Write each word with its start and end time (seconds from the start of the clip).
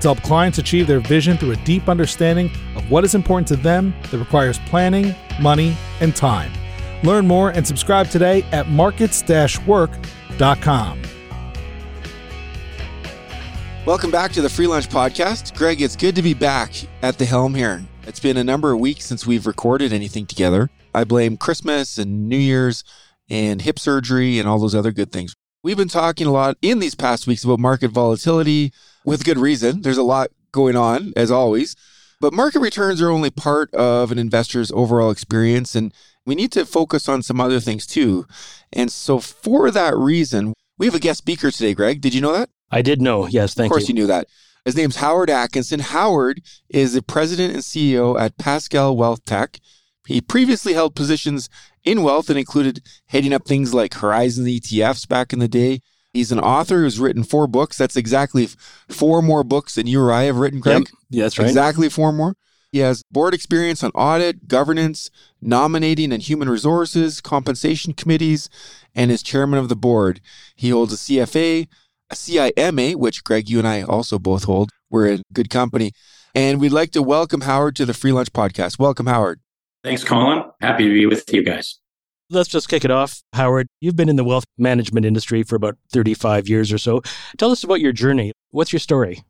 to 0.00 0.08
help 0.08 0.22
clients 0.22 0.58
achieve 0.58 0.86
their 0.86 1.00
vision 1.00 1.36
through 1.36 1.52
a 1.52 1.56
deep 1.56 1.88
understanding 1.88 2.50
of 2.76 2.90
what 2.90 3.04
is 3.04 3.14
important 3.14 3.46
to 3.48 3.56
them 3.56 3.94
that 4.10 4.18
requires 4.18 4.58
planning, 4.60 5.14
money, 5.40 5.76
and 6.00 6.16
time. 6.16 6.52
Learn 7.02 7.26
more 7.26 7.50
and 7.50 7.66
subscribe 7.66 8.08
today 8.08 8.44
at 8.52 8.68
markets 8.68 9.22
work.com. 9.66 11.02
Welcome 13.86 14.10
back 14.10 14.32
to 14.32 14.42
the 14.42 14.48
Free 14.48 14.66
Lunch 14.66 14.88
Podcast. 14.88 15.56
Greg, 15.56 15.80
it's 15.80 15.96
good 15.96 16.14
to 16.14 16.22
be 16.22 16.34
back 16.34 16.72
at 17.02 17.18
the 17.18 17.24
helm 17.24 17.54
here. 17.54 17.82
It's 18.06 18.20
been 18.20 18.36
a 18.36 18.44
number 18.44 18.72
of 18.72 18.78
weeks 18.78 19.06
since 19.06 19.26
we've 19.26 19.46
recorded 19.46 19.92
anything 19.92 20.26
together. 20.26 20.70
I 20.94 21.04
blame 21.04 21.36
Christmas 21.36 21.96
and 21.98 22.28
New 22.28 22.36
Year's 22.36 22.84
and 23.28 23.62
hip 23.62 23.78
surgery 23.78 24.38
and 24.38 24.48
all 24.48 24.58
those 24.58 24.74
other 24.74 24.92
good 24.92 25.12
things. 25.12 25.34
We've 25.62 25.76
been 25.76 25.88
talking 25.88 26.26
a 26.26 26.32
lot 26.32 26.56
in 26.62 26.78
these 26.78 26.94
past 26.94 27.26
weeks 27.26 27.44
about 27.44 27.58
market 27.58 27.90
volatility 27.90 28.72
with 29.04 29.24
good 29.24 29.38
reason. 29.38 29.82
There's 29.82 29.98
a 29.98 30.02
lot 30.02 30.30
going 30.52 30.76
on, 30.76 31.12
as 31.16 31.30
always. 31.30 31.76
But 32.20 32.34
market 32.34 32.60
returns 32.60 33.00
are 33.00 33.10
only 33.10 33.30
part 33.30 33.72
of 33.74 34.12
an 34.12 34.18
investor's 34.18 34.70
overall 34.72 35.10
experience, 35.10 35.74
and 35.74 35.92
we 36.26 36.34
need 36.34 36.52
to 36.52 36.66
focus 36.66 37.08
on 37.08 37.22
some 37.22 37.40
other 37.40 37.60
things 37.60 37.86
too. 37.86 38.26
And 38.72 38.92
so, 38.92 39.20
for 39.20 39.70
that 39.70 39.96
reason, 39.96 40.52
we 40.78 40.86
have 40.86 40.94
a 40.94 41.00
guest 41.00 41.18
speaker 41.18 41.50
today, 41.50 41.72
Greg. 41.72 42.00
Did 42.00 42.14
you 42.14 42.20
know 42.20 42.32
that? 42.32 42.50
I 42.70 42.82
did 42.82 43.00
know. 43.00 43.26
Yes, 43.26 43.54
thank 43.54 43.64
you. 43.64 43.66
Of 43.66 43.72
course, 43.72 43.88
you. 43.88 43.94
you 43.94 44.02
knew 44.02 44.06
that. 44.08 44.26
His 44.64 44.76
name's 44.76 44.96
Howard 44.96 45.30
Atkinson. 45.30 45.80
Howard 45.80 46.42
is 46.68 46.92
the 46.92 47.02
president 47.02 47.54
and 47.54 47.62
CEO 47.62 48.20
at 48.20 48.36
Pascal 48.36 48.96
Wealth 48.96 49.24
Tech. 49.24 49.58
He 50.06 50.20
previously 50.20 50.74
held 50.74 50.94
positions 50.94 51.48
in 51.84 52.02
wealth 52.02 52.28
and 52.28 52.38
included 52.38 52.82
heading 53.06 53.32
up 53.32 53.46
things 53.46 53.72
like 53.72 53.94
Horizon 53.94 54.44
ETFs 54.44 55.08
back 55.08 55.32
in 55.32 55.38
the 55.38 55.48
day. 55.48 55.80
He's 56.12 56.32
an 56.32 56.40
author 56.40 56.82
who's 56.82 56.98
written 56.98 57.22
four 57.22 57.46
books. 57.46 57.78
That's 57.78 57.96
exactly 57.96 58.48
four 58.88 59.22
more 59.22 59.44
books 59.44 59.76
than 59.76 59.86
you 59.86 60.00
or 60.00 60.12
I 60.12 60.24
have 60.24 60.36
written, 60.36 60.60
Greg. 60.60 60.80
Yep. 60.80 60.88
Yeah, 61.10 61.22
that's 61.24 61.38
right. 61.38 61.48
Exactly 61.48 61.88
four 61.88 62.12
more. 62.12 62.36
He 62.72 62.78
has 62.78 63.02
board 63.10 63.34
experience 63.34 63.82
on 63.82 63.90
audit, 63.92 64.46
governance, 64.46 65.10
nominating 65.40 66.12
and 66.12 66.22
human 66.22 66.48
resources, 66.48 67.20
compensation 67.20 67.92
committees, 67.94 68.48
and 68.94 69.10
is 69.10 69.22
chairman 69.22 69.58
of 69.58 69.68
the 69.68 69.76
board. 69.76 70.20
He 70.54 70.70
holds 70.70 70.92
a 70.92 70.96
CFA, 70.96 71.66
a 72.10 72.14
CIMA, 72.14 72.92
which 72.96 73.24
Greg, 73.24 73.48
you 73.48 73.58
and 73.58 73.66
I 73.66 73.82
also 73.82 74.18
both 74.18 74.44
hold. 74.44 74.70
We're 74.88 75.06
in 75.06 75.22
good 75.32 75.50
company. 75.50 75.92
And 76.32 76.60
we'd 76.60 76.70
like 76.70 76.92
to 76.92 77.02
welcome 77.02 77.40
Howard 77.40 77.74
to 77.76 77.86
the 77.86 77.94
Free 77.94 78.12
Lunch 78.12 78.32
Podcast. 78.32 78.78
Welcome, 78.78 79.06
Howard. 79.06 79.40
Thanks, 79.82 80.04
Colin. 80.04 80.44
Happy 80.60 80.84
to 80.84 80.90
be 80.90 81.06
with 81.06 81.32
you 81.32 81.42
guys. 81.42 81.79
Let's 82.32 82.48
just 82.48 82.68
kick 82.68 82.84
it 82.84 82.92
off. 82.92 83.22
Howard, 83.32 83.66
you've 83.80 83.96
been 83.96 84.08
in 84.08 84.14
the 84.14 84.22
wealth 84.22 84.44
management 84.56 85.04
industry 85.04 85.42
for 85.42 85.56
about 85.56 85.76
35 85.92 86.48
years 86.48 86.72
or 86.72 86.78
so. 86.78 87.02
Tell 87.38 87.50
us 87.50 87.64
about 87.64 87.80
your 87.80 87.90
journey. 87.90 88.32
What's 88.52 88.72
your 88.72 88.78
story? 88.78 89.24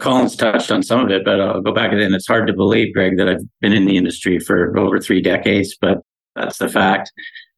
Colin's 0.00 0.34
touched 0.34 0.72
on 0.72 0.82
some 0.82 1.00
of 1.00 1.10
it, 1.10 1.24
but 1.24 1.40
I'll 1.40 1.60
go 1.60 1.72
back 1.72 1.92
again. 1.92 2.12
it's 2.12 2.26
hard 2.26 2.48
to 2.48 2.52
believe, 2.52 2.92
Greg, 2.92 3.16
that 3.18 3.28
I've 3.28 3.42
been 3.60 3.72
in 3.72 3.84
the 3.84 3.96
industry 3.96 4.40
for 4.40 4.76
over 4.76 4.98
three 4.98 5.22
decades, 5.22 5.76
but 5.80 5.98
that's 6.34 6.58
the 6.58 6.68
fact. 6.68 7.12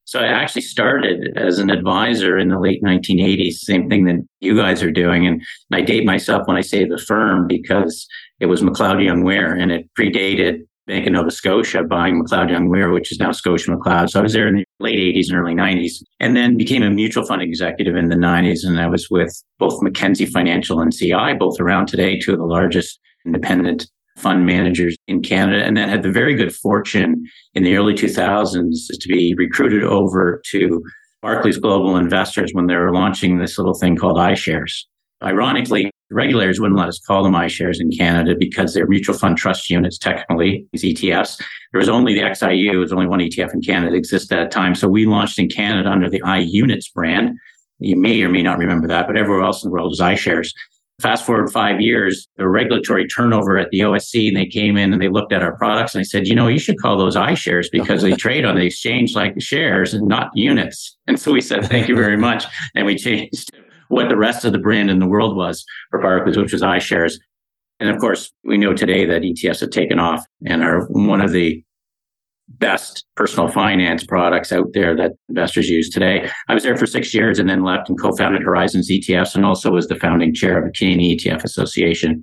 So 0.05 0.21
I 0.21 0.27
actually 0.27 0.63
started 0.63 1.39
as 1.39 1.59
an 1.59 1.71
advisor 1.71 2.37
in 2.37 2.49
the 2.49 2.59
late 2.59 2.83
1980s, 2.83 3.53
same 3.53 3.89
thing 3.89 4.05
that 4.07 4.27
you 4.41 4.57
guys 4.57 4.83
are 4.83 4.91
doing. 4.91 5.27
And 5.27 5.43
I 5.73 5.81
date 5.81 6.05
myself 6.05 6.47
when 6.47 6.57
I 6.57 6.63
say 6.63 6.85
the 6.85 6.99
firm 6.99 7.47
because 7.47 8.07
it 8.41 8.47
was 8.47 8.61
McLeod 8.61 9.03
Young 9.05 9.23
Weir 9.23 9.55
and 9.55 9.71
it 9.71 9.89
predated 9.99 10.67
Bank 10.91 11.07
of 11.07 11.13
Nova 11.13 11.31
Scotia 11.31 11.85
buying 11.85 12.21
McLeod 12.21 12.51
Young 12.51 12.69
Weir, 12.69 12.91
which 12.91 13.13
is 13.13 13.21
now 13.21 13.31
Scotia 13.31 13.71
McLeod. 13.71 14.11
So 14.11 14.19
I 14.19 14.23
was 14.25 14.33
there 14.33 14.49
in 14.49 14.57
the 14.57 14.65
late 14.81 14.99
80s 14.99 15.31
and 15.31 15.39
early 15.39 15.55
90s, 15.55 16.03
and 16.19 16.37
then 16.37 16.57
became 16.57 16.83
a 16.83 16.91
mutual 16.91 17.25
fund 17.25 17.43
executive 17.43 17.95
in 17.95 18.09
the 18.09 18.17
90s. 18.17 18.67
And 18.67 18.81
I 18.81 18.89
was 18.89 19.09
with 19.09 19.33
both 19.59 19.81
Mackenzie 19.83 20.27
Financial 20.27 20.81
and 20.81 20.93
CI, 20.93 21.35
both 21.39 21.61
around 21.61 21.87
today, 21.87 22.19
two 22.19 22.33
of 22.33 22.39
the 22.39 22.45
largest 22.45 22.99
independent 23.25 23.87
fund 24.19 24.45
managers 24.45 24.97
in 25.07 25.23
Canada. 25.23 25.65
And 25.65 25.77
then 25.77 25.89
had 25.89 26.03
the 26.03 26.11
very 26.11 26.35
good 26.35 26.53
fortune 26.53 27.25
in 27.55 27.63
the 27.63 27.77
early 27.77 27.95
2000s 27.95 28.89
to 28.91 29.09
be 29.09 29.35
recruited 29.39 29.85
over 29.85 30.43
to 30.47 30.83
Barclays 31.23 31.59
Global 31.59 31.97
Investors 31.97 32.51
when 32.53 32.67
they 32.67 32.75
were 32.75 32.93
launching 32.93 33.39
this 33.39 33.59
little 33.59 33.75
thing 33.75 33.95
called 33.95 34.17
iShares. 34.17 34.87
Ironically, 35.23 35.93
the 36.11 36.17
regulators 36.17 36.61
wouldn't 36.61 36.79
let 36.79 36.89
us 36.89 36.99
call 36.99 37.23
them 37.23 37.35
iShares 37.35 37.81
in 37.81 37.91
Canada 37.91 38.35
because 38.37 38.75
they're 38.75 38.87
mutual 38.89 39.17
fund 39.17 39.39
trust 39.39 39.71
units, 39.71 39.97
technically, 39.97 40.67
these 40.73 40.83
ETFs. 40.83 41.41
There 41.73 41.79
was 41.79 41.89
only 41.89 42.15
the 42.15 42.23
XIU, 42.23 42.73
there 42.73 42.81
was 42.81 42.93
only 42.93 43.07
one 43.07 43.21
ETF 43.21 43.55
in 43.55 43.63
Canada 43.63 43.93
that 43.93 43.97
existed 43.97 44.37
at 44.37 44.43
that 44.43 44.51
time. 44.51 44.75
So 44.75 44.89
we 44.89 45.07
launched 45.07 45.39
in 45.39 45.49
Canada 45.49 45.89
under 45.89 46.11
the 46.11 46.21
iUnits 46.23 46.93
brand. 46.93 47.39
You 47.79 47.97
may 47.97 48.21
or 48.23 48.29
may 48.29 48.43
not 48.43 48.59
remember 48.59 48.89
that, 48.89 49.07
but 49.07 49.17
everywhere 49.17 49.45
else 49.45 49.63
in 49.63 49.71
the 49.71 49.73
world 49.73 49.93
is 49.93 50.01
iShares. 50.01 50.49
Fast 51.01 51.25
forward 51.25 51.51
five 51.51 51.81
years, 51.81 52.27
the 52.37 52.47
regulatory 52.47 53.07
turnover 53.07 53.57
at 53.57 53.71
the 53.71 53.79
OSC, 53.79 54.29
and 54.29 54.37
they 54.37 54.45
came 54.45 54.77
in 54.77 54.93
and 54.93 55.01
they 55.01 55.09
looked 55.09 55.33
at 55.33 55.43
our 55.43 55.57
products 55.57 55.95
and 55.95 56.01
they 56.01 56.07
said, 56.07 56.27
you 56.27 56.35
know, 56.35 56.49
you 56.49 56.59
should 56.59 56.79
call 56.79 56.99
those 56.99 57.17
iShares 57.17 57.69
because 57.71 58.03
they 58.03 58.11
trade 58.17 58.45
on 58.45 58.57
the 58.57 58.67
exchange 58.67 59.15
like 59.15 59.41
shares 59.41 59.95
and 59.95 60.09
not 60.09 60.31
units. 60.35 60.99
And 61.07 61.19
so 61.19 61.33
we 61.33 61.41
said, 61.41 61.65
thank 61.67 61.89
you 61.89 61.95
very 61.95 62.19
much. 62.19 62.45
And 62.75 62.85
we 62.85 62.97
changed 62.97 63.51
what 63.91 64.09
the 64.09 64.17
rest 64.17 64.45
of 64.45 64.53
the 64.53 64.59
brand 64.59 64.89
in 64.89 65.01
the 65.01 65.07
world 65.07 65.37
was 65.37 65.65
for 65.91 66.01
Barclays, 66.01 66.37
which 66.37 66.53
was 66.53 66.63
iShares. 66.63 67.15
And 67.81 67.91
of 67.91 67.99
course, 67.99 68.33
we 68.45 68.57
know 68.57 68.73
today 68.73 69.05
that 69.05 69.23
ETFs 69.23 69.61
have 69.61 69.71
taken 69.71 69.99
off 69.99 70.25
and 70.47 70.63
are 70.63 70.87
one 70.87 71.21
of 71.21 71.33
the 71.33 71.63
best 72.49 73.05
personal 73.17 73.49
finance 73.49 74.05
products 74.05 74.53
out 74.53 74.67
there 74.75 74.97
that 74.97 75.13
investors 75.29 75.69
use 75.69 75.91
today. 75.91 76.29
I 76.49 76.55
was 76.55 76.63
there 76.63 76.77
for 76.77 76.87
six 76.87 77.13
years 77.13 77.39
and 77.39 77.49
then 77.49 77.65
left 77.65 77.89
and 77.89 78.01
co-founded 78.01 78.43
Horizons 78.43 78.91
ETFs 78.91 79.35
and 79.35 79.45
also 79.45 79.73
was 79.73 79.89
the 79.89 79.97
founding 79.97 80.35
chair 80.35 80.59
of 80.59 80.65
the 80.65 80.73
Canadian 80.73 81.19
ETF 81.19 81.45
Association. 81.45 82.23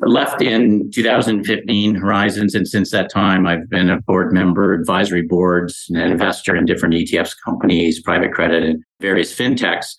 left 0.00 0.42
in 0.42 0.90
2015 0.92 1.94
Horizons, 1.94 2.54
and 2.54 2.68
since 2.68 2.90
that 2.90 3.10
time, 3.10 3.46
I've 3.46 3.68
been 3.68 3.90
a 3.90 4.00
board 4.02 4.32
member, 4.32 4.74
advisory 4.74 5.22
boards, 5.22 5.86
and 5.88 5.98
an 5.98 6.12
investor 6.12 6.54
in 6.54 6.66
different 6.66 6.94
ETFs 6.94 7.34
companies, 7.44 8.00
private 8.00 8.32
credit, 8.32 8.62
and 8.62 8.84
various 9.00 9.34
fintechs. 9.34 9.96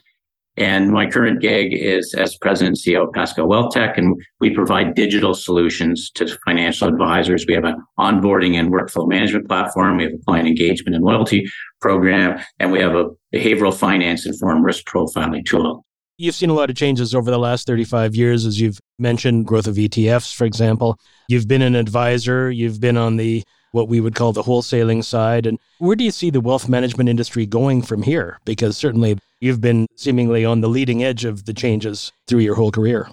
And 0.59 0.91
my 0.91 1.09
current 1.09 1.39
gig 1.39 1.73
is 1.73 2.13
as 2.13 2.35
president 2.35 2.77
and 2.85 2.95
CEO 2.95 3.07
of 3.07 3.13
Pascal 3.13 3.47
Wealth 3.47 3.71
Tech, 3.71 3.97
and 3.97 4.21
we 4.41 4.53
provide 4.53 4.93
digital 4.93 5.33
solutions 5.33 6.11
to 6.15 6.27
financial 6.45 6.89
advisors. 6.89 7.45
We 7.47 7.53
have 7.53 7.63
an 7.63 7.81
onboarding 7.97 8.55
and 8.55 8.69
workflow 8.69 9.07
management 9.07 9.47
platform. 9.47 9.97
We 9.97 10.03
have 10.03 10.13
a 10.13 10.25
client 10.25 10.49
engagement 10.49 10.95
and 10.95 11.05
loyalty 11.05 11.49
program, 11.79 12.43
and 12.59 12.73
we 12.73 12.81
have 12.81 12.93
a 12.93 13.05
behavioral 13.33 13.73
finance 13.73 14.25
informed 14.25 14.65
risk 14.65 14.85
profiling 14.85 15.45
tool. 15.45 15.85
You've 16.17 16.35
seen 16.35 16.49
a 16.49 16.53
lot 16.53 16.69
of 16.69 16.75
changes 16.75 17.15
over 17.15 17.31
the 17.31 17.39
last 17.39 17.65
35 17.65 18.13
years, 18.13 18.45
as 18.45 18.59
you've 18.59 18.79
mentioned, 18.97 19.45
growth 19.45 19.67
of 19.67 19.75
ETFs, 19.75 20.35
for 20.35 20.43
example. 20.43 20.99
You've 21.29 21.47
been 21.47 21.61
an 21.61 21.75
advisor, 21.75 22.51
you've 22.51 22.81
been 22.81 22.97
on 22.97 23.15
the 23.15 23.45
what 23.71 23.87
we 23.87 23.99
would 23.99 24.15
call 24.15 24.33
the 24.33 24.43
wholesaling 24.43 25.03
side. 25.03 25.45
And 25.45 25.59
where 25.79 25.95
do 25.95 26.03
you 26.03 26.11
see 26.11 26.29
the 26.29 26.41
wealth 26.41 26.67
management 26.67 27.09
industry 27.09 27.45
going 27.45 27.81
from 27.81 28.03
here? 28.03 28.39
Because 28.45 28.77
certainly 28.77 29.17
You've 29.41 29.61
been 29.61 29.87
seemingly 29.95 30.43
on 30.43 30.59
the 30.61 30.67
leading 30.67 31.03
edge 31.03 31.23
of 31.23 31.45
the 31.45 31.53
changes 31.53 32.11
through 32.27 32.39
your 32.39 32.55
whole 32.55 32.71
career. 32.71 33.07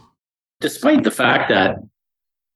Despite 0.60 1.04
the 1.04 1.10
fact 1.10 1.48
that 1.50 1.76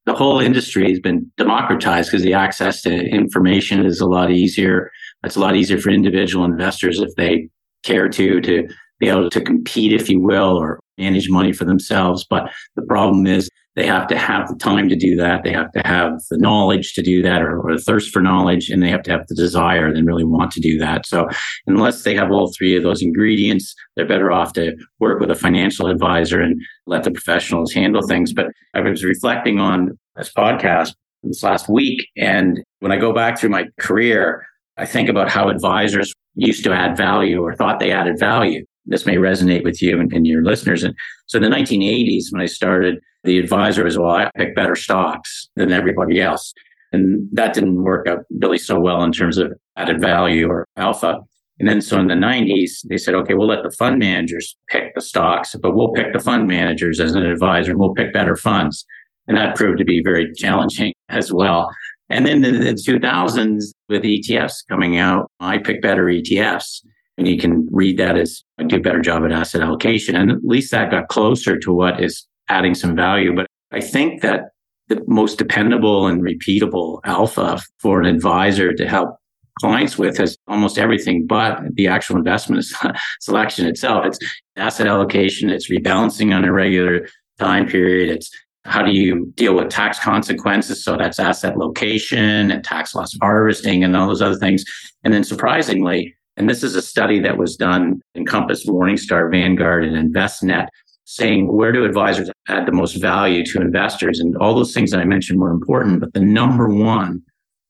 the 0.06 0.14
whole 0.14 0.40
industry 0.40 0.88
has 0.90 0.98
been 0.98 1.30
democratized 1.36 2.10
because 2.10 2.24
the 2.24 2.34
access 2.34 2.82
to 2.82 2.92
information 2.92 3.84
is 3.86 4.00
a 4.00 4.06
lot 4.06 4.32
easier. 4.32 4.90
It's 5.24 5.36
a 5.36 5.40
lot 5.40 5.54
easier 5.54 5.78
for 5.78 5.90
individual 5.90 6.44
investors 6.44 6.98
if 7.00 7.14
they 7.16 7.48
care 7.84 8.08
to 8.08 8.40
to 8.40 8.68
be 8.98 9.08
able 9.08 9.30
to 9.30 9.40
compete, 9.40 9.92
if 9.92 10.10
you 10.10 10.20
will, 10.20 10.56
or 10.56 10.80
manage 10.98 11.30
money 11.30 11.52
for 11.52 11.64
themselves. 11.64 12.26
But 12.28 12.50
the 12.74 12.82
problem 12.82 13.26
is 13.26 13.48
they 13.80 13.86
have 13.86 14.06
to 14.08 14.18
have 14.18 14.46
the 14.46 14.56
time 14.56 14.90
to 14.90 14.94
do 14.94 15.16
that. 15.16 15.42
They 15.42 15.52
have 15.52 15.72
to 15.72 15.80
have 15.86 16.20
the 16.28 16.36
knowledge 16.36 16.92
to 16.92 17.02
do 17.02 17.22
that 17.22 17.40
or, 17.40 17.58
or 17.60 17.74
the 17.74 17.82
thirst 17.82 18.10
for 18.10 18.20
knowledge, 18.20 18.68
and 18.68 18.82
they 18.82 18.90
have 18.90 19.02
to 19.04 19.10
have 19.10 19.26
the 19.26 19.34
desire 19.34 19.86
and 19.86 20.06
really 20.06 20.24
want 20.24 20.50
to 20.52 20.60
do 20.60 20.78
that. 20.80 21.06
So 21.06 21.26
unless 21.66 22.02
they 22.02 22.14
have 22.14 22.30
all 22.30 22.52
three 22.52 22.76
of 22.76 22.82
those 22.82 23.00
ingredients, 23.00 23.74
they're 23.96 24.06
better 24.06 24.30
off 24.30 24.52
to 24.52 24.76
work 24.98 25.18
with 25.18 25.30
a 25.30 25.34
financial 25.34 25.86
advisor 25.86 26.42
and 26.42 26.60
let 26.86 27.04
the 27.04 27.10
professionals 27.10 27.72
handle 27.72 28.02
things. 28.02 28.34
But 28.34 28.48
I 28.74 28.80
was 28.80 29.02
reflecting 29.02 29.60
on 29.60 29.98
this 30.14 30.30
podcast 30.30 30.94
this 31.22 31.42
last 31.42 31.70
week. 31.70 32.06
And 32.18 32.62
when 32.80 32.92
I 32.92 32.98
go 32.98 33.14
back 33.14 33.38
through 33.38 33.50
my 33.50 33.64
career, 33.78 34.44
I 34.76 34.84
think 34.84 35.08
about 35.08 35.30
how 35.30 35.48
advisors 35.48 36.12
used 36.34 36.64
to 36.64 36.72
add 36.74 36.98
value 36.98 37.40
or 37.40 37.54
thought 37.54 37.80
they 37.80 37.92
added 37.92 38.18
value. 38.18 38.62
This 38.84 39.06
may 39.06 39.16
resonate 39.16 39.64
with 39.64 39.80
you 39.80 39.98
and, 40.00 40.12
and 40.12 40.26
your 40.26 40.42
listeners. 40.42 40.84
And 40.84 40.94
so 41.28 41.38
in 41.38 41.44
the 41.44 41.56
1980s, 41.56 42.24
when 42.30 42.42
I 42.42 42.46
started, 42.46 42.98
the 43.24 43.38
advisor 43.38 43.84
was, 43.84 43.98
well, 43.98 44.10
I 44.10 44.30
pick 44.36 44.54
better 44.54 44.76
stocks 44.76 45.48
than 45.56 45.72
everybody 45.72 46.20
else. 46.20 46.52
And 46.92 47.28
that 47.32 47.54
didn't 47.54 47.82
work 47.82 48.06
out 48.08 48.20
really 48.40 48.58
so 48.58 48.80
well 48.80 49.02
in 49.02 49.12
terms 49.12 49.38
of 49.38 49.52
added 49.76 50.00
value 50.00 50.48
or 50.48 50.66
alpha. 50.76 51.20
And 51.58 51.68
then 51.68 51.82
so 51.82 52.00
in 52.00 52.08
the 52.08 52.14
90s, 52.14 52.86
they 52.88 52.96
said, 52.96 53.14
okay, 53.14 53.34
we'll 53.34 53.46
let 53.46 53.62
the 53.62 53.70
fund 53.70 53.98
managers 53.98 54.56
pick 54.68 54.94
the 54.94 55.02
stocks, 55.02 55.54
but 55.60 55.76
we'll 55.76 55.92
pick 55.92 56.12
the 56.12 56.18
fund 56.18 56.48
managers 56.48 56.98
as 57.00 57.14
an 57.14 57.24
advisor 57.24 57.72
and 57.72 57.78
we'll 57.78 57.94
pick 57.94 58.12
better 58.12 58.34
funds. 58.34 58.86
And 59.28 59.36
that 59.36 59.56
proved 59.56 59.78
to 59.78 59.84
be 59.84 60.02
very 60.02 60.32
challenging 60.34 60.94
as 61.10 61.32
well. 61.32 61.70
And 62.08 62.26
then 62.26 62.44
in 62.44 62.60
the 62.60 62.72
2000s, 62.72 63.72
with 63.88 64.02
ETFs 64.02 64.66
coming 64.68 64.96
out, 64.96 65.30
I 65.38 65.58
picked 65.58 65.82
better 65.82 66.06
ETFs. 66.06 66.82
And 67.18 67.28
you 67.28 67.38
can 67.38 67.68
read 67.70 67.98
that 67.98 68.16
as 68.16 68.42
I 68.58 68.64
do 68.64 68.76
a 68.76 68.80
better 68.80 69.00
job 69.00 69.24
at 69.24 69.30
asset 69.30 69.60
allocation. 69.60 70.16
And 70.16 70.30
at 70.30 70.42
least 70.42 70.70
that 70.70 70.90
got 70.90 71.08
closer 71.08 71.58
to 71.58 71.72
what 71.72 72.02
is 72.02 72.26
adding 72.50 72.74
some 72.74 72.94
value. 72.94 73.34
But 73.34 73.46
I 73.72 73.80
think 73.80 74.22
that 74.22 74.50
the 74.88 75.02
most 75.06 75.38
dependable 75.38 76.06
and 76.08 76.20
repeatable 76.20 77.00
alpha 77.04 77.60
for 77.78 78.00
an 78.00 78.06
advisor 78.06 78.72
to 78.74 78.88
help 78.88 79.16
clients 79.60 79.96
with 79.96 80.16
has 80.18 80.36
almost 80.48 80.78
everything 80.78 81.26
but 81.26 81.60
the 81.74 81.86
actual 81.86 82.16
investment 82.16 82.64
selection 83.20 83.66
itself. 83.66 84.04
It's 84.06 84.18
asset 84.56 84.86
allocation, 84.86 85.48
it's 85.50 85.70
rebalancing 85.70 86.34
on 86.34 86.44
a 86.44 86.52
regular 86.52 87.08
time 87.38 87.66
period, 87.66 88.10
it's 88.10 88.30
how 88.64 88.82
do 88.82 88.92
you 88.92 89.32
deal 89.36 89.54
with 89.54 89.70
tax 89.70 89.98
consequences? 89.98 90.84
So 90.84 90.96
that's 90.96 91.18
asset 91.18 91.56
location 91.56 92.50
and 92.50 92.62
tax 92.62 92.94
loss 92.94 93.16
harvesting 93.20 93.82
and 93.82 93.96
all 93.96 94.08
those 94.08 94.20
other 94.20 94.36
things. 94.36 94.64
And 95.02 95.14
then 95.14 95.24
surprisingly, 95.24 96.14
and 96.36 96.48
this 96.48 96.62
is 96.62 96.74
a 96.74 96.82
study 96.82 97.20
that 97.20 97.38
was 97.38 97.56
done 97.56 98.00
in 98.14 98.26
Compass, 98.26 98.66
Morningstar, 98.66 99.30
Vanguard, 99.30 99.84
and 99.84 100.14
Envestnet, 100.14 100.68
saying 101.10 101.52
where 101.52 101.72
do 101.72 101.84
advisors 101.84 102.30
add 102.48 102.66
the 102.66 102.72
most 102.72 103.00
value 103.00 103.44
to 103.44 103.60
investors? 103.60 104.20
And 104.20 104.36
all 104.36 104.54
those 104.54 104.72
things 104.72 104.92
that 104.92 105.00
I 105.00 105.04
mentioned 105.04 105.40
were 105.40 105.50
important, 105.50 106.00
but 106.00 106.12
the 106.12 106.20
number 106.20 106.68
one 106.68 107.22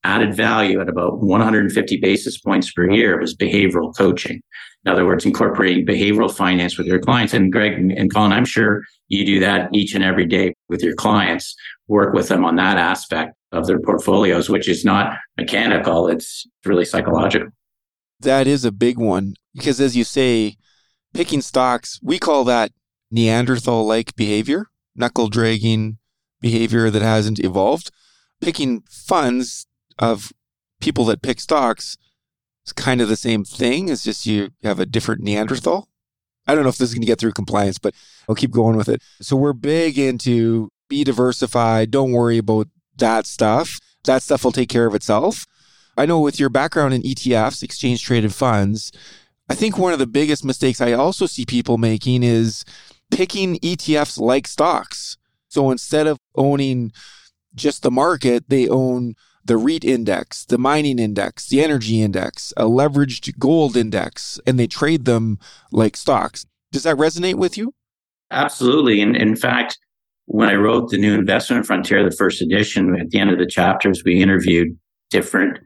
added 0.05 0.35
value 0.35 0.81
at 0.81 0.89
about 0.89 1.21
150 1.21 1.99
basis 1.99 2.39
points 2.39 2.71
per 2.73 2.91
year 2.91 3.19
was 3.19 3.35
behavioral 3.35 3.97
coaching. 3.97 4.43
In 4.85 4.93
other 4.93 5.07
words, 5.07 5.25
incorporating 5.27 5.87
behavioral 5.87 6.35
finance 6.35 6.77
with 6.77 6.87
your 6.87 6.99
clients. 6.99 7.35
And 7.35 7.53
Greg 7.53 7.73
and 7.73 8.13
Colin, 8.13 8.33
I'm 8.33 8.45
sure 8.47 8.83
you 9.09 9.25
do 9.25 9.41
that 9.41 9.69
each 9.75 9.95
and 9.95 10.05
every 10.05 10.27
day 10.27 10.55
with 10.69 10.83
your 10.83 10.95
clients, 10.95 11.55
work 11.89 12.15
with 12.15 12.29
them 12.29 12.45
on 12.45 12.57
that 12.57 12.77
aspect 12.79 13.35
of 13.53 13.67
their 13.67 13.81
portfolios, 13.81 14.49
which 14.49 14.69
is 14.69 14.85
not 14.85 15.17
mechanical, 15.37 16.09
it's 16.09 16.47
really 16.65 16.85
psychological. 16.85 17.49
That 18.21 18.47
is 18.47 18.65
a 18.65 18.73
big 18.73 18.99
one 18.99 19.35
because, 19.55 19.81
as 19.81 19.97
you 19.97 20.05
say, 20.05 20.57
picking 21.13 21.41
stocks, 21.41 21.99
we 22.03 22.19
call 22.19 22.45
that 22.45 22.71
Neanderthal 23.11 23.87
like 23.87 24.15
behavior, 24.17 24.67
knuckle 24.95 25.29
dragging 25.29 25.99
behavior 26.41 26.91
that 26.91 27.03
hasn't 27.03 27.39
evolved. 27.39 27.91
Picking 28.41 28.83
funds 28.89 29.67
of 29.99 30.33
people 30.81 31.05
that 31.07 31.23
pick 31.23 31.41
stocks 31.41 31.97
is 32.65 32.73
kind 32.73 33.01
of 33.01 33.09
the 33.09 33.17
same 33.17 33.45
thing. 33.45 33.89
It's 33.89 34.05
just 34.05 34.27
you 34.27 34.51
have 34.63 34.81
a 34.81 34.87
different 34.87 35.23
Neanderthal. 35.23 35.89
I 36.47 36.55
don't 36.55 36.65
know 36.65 36.71
if 36.71 36.79
this 36.79 36.89
is 36.89 36.95
going 36.95 37.03
to 37.03 37.07
get 37.07 37.19
through 37.19 37.33
compliance, 37.33 37.79
but 37.79 37.95
I'll 38.29 38.35
keep 38.35 38.51
going 38.51 38.77
with 38.77 38.89
it. 38.89 39.03
So 39.21 39.37
we're 39.37 39.53
big 39.53 39.99
into 39.99 40.71
be 40.89 41.05
diversified. 41.05 41.91
Don't 41.91 42.13
worry 42.13 42.39
about 42.39 42.69
that 42.97 43.27
stuff. 43.27 43.79
That 44.05 44.23
stuff 44.23 44.45
will 44.45 44.53
take 44.53 44.69
care 44.69 44.87
of 44.87 44.95
itself. 44.95 45.47
I 45.97 46.07
know 46.07 46.21
with 46.21 46.41
your 46.41 46.49
background 46.49 46.95
in 46.95 47.03
ETFs, 47.03 47.63
exchange 47.63 48.03
traded 48.03 48.35
funds, 48.35 48.91
I 49.49 49.55
think 49.55 49.77
one 49.77 49.93
of 49.93 49.99
the 49.99 50.07
biggest 50.07 50.45
mistakes 50.45 50.81
I 50.81 50.93
also 50.93 51.27
see 51.27 51.45
people 51.45 51.77
making 51.77 52.23
is 52.23 52.65
picking 53.11 53.59
ETFs 53.59 54.19
like 54.19 54.47
stocks. 54.47 55.17
So 55.49 55.71
instead 55.71 56.07
of 56.07 56.19
owning 56.37 56.93
just 57.55 57.83
the 57.83 57.91
market, 57.91 58.49
they 58.49 58.69
own 58.69 59.15
the 59.45 59.57
REIT 59.57 59.85
index, 59.85 60.45
the 60.45 60.59
mining 60.59 60.99
index, 60.99 61.49
the 61.49 61.63
energy 61.63 62.03
index, 62.03 62.53
a 62.57 62.65
leveraged 62.65 63.39
gold 63.39 63.77
index, 63.77 64.39
and 64.47 64.59
they 64.59 64.67
trade 64.67 65.05
them 65.05 65.39
like 65.73 65.97
stocks. 65.97 66.47
Does 66.71 66.85
that 66.85 66.97
resonate 66.97 67.35
with 67.35 67.57
you? 67.59 67.75
Absolutely. 68.31 69.01
And 69.01 69.17
in 69.17 69.35
fact, 69.35 69.79
when 70.27 70.49
I 70.49 70.55
wrote 70.55 70.91
the 70.91 70.99
new 70.99 71.15
investment 71.15 71.67
frontier, 71.67 72.09
the 72.09 72.15
first 72.15 72.41
edition, 72.41 72.97
at 73.01 73.11
the 73.11 73.19
end 73.19 73.31
of 73.31 73.39
the 73.39 73.47
chapters, 73.47 74.05
we 74.05 74.23
interviewed 74.23 74.79
different 75.11 75.59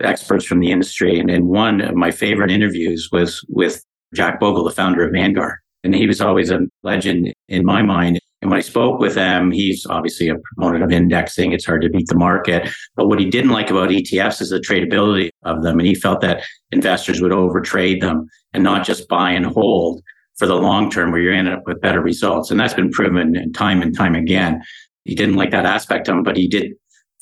experts 0.00 0.44
from 0.44 0.58
the 0.58 0.72
industry. 0.72 1.20
And, 1.20 1.30
and 1.30 1.46
one 1.46 1.80
of 1.80 1.94
my 1.94 2.10
favorite 2.10 2.50
interviews 2.50 3.10
was 3.12 3.44
with 3.48 3.84
Jack 4.14 4.40
Bogle, 4.40 4.64
the 4.64 4.72
founder 4.72 5.06
of 5.06 5.12
Vanguard. 5.12 5.58
And 5.82 5.94
he 5.94 6.06
was 6.06 6.20
always 6.20 6.50
a 6.50 6.60
legend 6.82 7.32
in 7.48 7.64
my 7.64 7.82
mind. 7.82 8.20
And 8.42 8.50
when 8.50 8.58
I 8.58 8.62
spoke 8.62 9.00
with 9.00 9.16
him, 9.16 9.50
he's 9.50 9.86
obviously 9.86 10.28
a 10.28 10.36
proponent 10.36 10.84
of 10.84 10.92
indexing. 10.92 11.52
It's 11.52 11.66
hard 11.66 11.82
to 11.82 11.90
beat 11.90 12.06
the 12.06 12.14
market. 12.14 12.70
But 12.96 13.08
what 13.08 13.20
he 13.20 13.28
didn't 13.28 13.50
like 13.50 13.70
about 13.70 13.90
ETFs 13.90 14.40
is 14.40 14.50
the 14.50 14.58
tradability 14.58 15.30
of 15.42 15.62
them. 15.62 15.78
And 15.78 15.86
he 15.86 15.94
felt 15.94 16.20
that 16.22 16.44
investors 16.70 17.20
would 17.20 17.32
overtrade 17.32 18.00
them 18.00 18.28
and 18.52 18.64
not 18.64 18.84
just 18.84 19.08
buy 19.08 19.30
and 19.30 19.46
hold 19.46 20.02
for 20.36 20.46
the 20.46 20.54
long 20.54 20.90
term 20.90 21.12
where 21.12 21.20
you 21.20 21.32
end 21.32 21.48
up 21.48 21.62
with 21.66 21.82
better 21.82 22.00
results. 22.00 22.50
And 22.50 22.58
that's 22.58 22.74
been 22.74 22.90
proven 22.90 23.52
time 23.52 23.82
and 23.82 23.94
time 23.94 24.14
again. 24.14 24.62
He 25.04 25.14
didn't 25.14 25.36
like 25.36 25.50
that 25.50 25.66
aspect 25.66 26.08
of 26.08 26.14
them, 26.14 26.22
but 26.22 26.36
he 26.36 26.48
did 26.48 26.72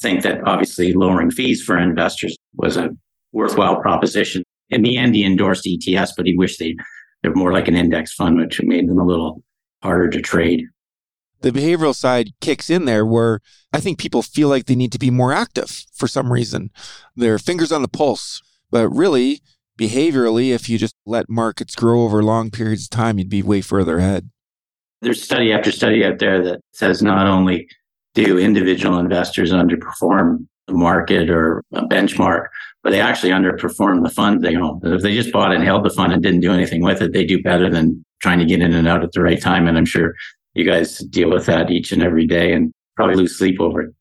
think 0.00 0.22
that 0.22 0.46
obviously 0.46 0.92
lowering 0.92 1.30
fees 1.30 1.62
for 1.62 1.76
investors 1.78 2.36
was 2.54 2.76
a 2.76 2.90
worthwhile 3.32 3.80
proposition. 3.80 4.44
In 4.70 4.82
the 4.82 4.96
end, 4.96 5.14
he 5.14 5.24
endorsed 5.24 5.64
ETFs, 5.64 6.12
but 6.16 6.26
he 6.26 6.36
wished 6.36 6.58
they, 6.58 6.76
they're 7.22 7.34
more 7.34 7.52
like 7.52 7.68
an 7.68 7.76
index 7.76 8.12
fund, 8.14 8.38
which 8.38 8.62
made 8.62 8.88
them 8.88 8.98
a 8.98 9.06
little 9.06 9.42
harder 9.82 10.08
to 10.10 10.20
trade 10.20 10.64
the 11.40 11.50
behavioral 11.50 11.94
side 11.94 12.30
kicks 12.40 12.68
in 12.70 12.84
there 12.84 13.06
where 13.06 13.40
I 13.72 13.80
think 13.80 13.98
people 13.98 14.22
feel 14.22 14.48
like 14.48 14.66
they 14.66 14.74
need 14.74 14.92
to 14.92 14.98
be 14.98 15.10
more 15.10 15.32
active 15.32 15.84
for 15.94 16.08
some 16.08 16.32
reason. 16.32 16.70
Their 17.14 17.38
fingers 17.38 17.72
on 17.72 17.82
the 17.82 17.88
pulse. 17.88 18.42
But 18.70 18.88
really, 18.88 19.40
behaviorally, 19.78 20.50
if 20.50 20.68
you 20.68 20.78
just 20.78 20.96
let 21.06 21.28
markets 21.28 21.74
grow 21.74 22.02
over 22.02 22.22
long 22.22 22.50
periods 22.50 22.84
of 22.84 22.90
time, 22.90 23.18
you'd 23.18 23.30
be 23.30 23.42
way 23.42 23.60
further 23.60 23.98
ahead. 23.98 24.30
There's 25.00 25.22
study 25.22 25.52
after 25.52 25.70
study 25.70 26.04
out 26.04 26.18
there 26.18 26.42
that 26.42 26.60
says 26.72 27.02
not 27.02 27.26
only 27.26 27.68
do 28.14 28.38
individual 28.38 28.98
investors 28.98 29.52
underperform 29.52 30.46
the 30.66 30.74
market 30.74 31.30
or 31.30 31.62
a 31.72 31.82
benchmark, 31.86 32.48
but 32.82 32.90
they 32.90 33.00
actually 33.00 33.30
underperform 33.30 34.02
the 34.02 34.10
fund 34.10 34.42
they 34.42 34.56
own. 34.56 34.80
If 34.82 35.02
they 35.02 35.14
just 35.14 35.32
bought 35.32 35.52
and 35.52 35.64
held 35.64 35.84
the 35.84 35.90
fund 35.90 36.12
and 36.12 36.22
didn't 36.22 36.40
do 36.40 36.52
anything 36.52 36.82
with 36.82 37.02
it, 37.02 37.12
they 37.12 37.24
do 37.24 37.42
better 37.42 37.68
than 37.68 38.04
trying 38.22 38.38
to 38.38 38.44
get 38.44 38.60
in 38.60 38.72
and 38.72 38.88
out 38.88 39.02
at 39.02 39.12
the 39.12 39.22
right 39.22 39.40
time. 39.40 39.66
And 39.66 39.76
I'm 39.76 39.84
sure 39.84 40.14
you 40.54 40.64
guys 40.64 40.98
deal 40.98 41.30
with 41.30 41.46
that 41.46 41.70
each 41.70 41.92
and 41.92 42.02
every 42.02 42.26
day 42.26 42.52
and 42.52 42.72
probably 42.96 43.16
lose 43.16 43.36
sleep 43.36 43.60
over 43.60 43.82
it. 43.82 43.94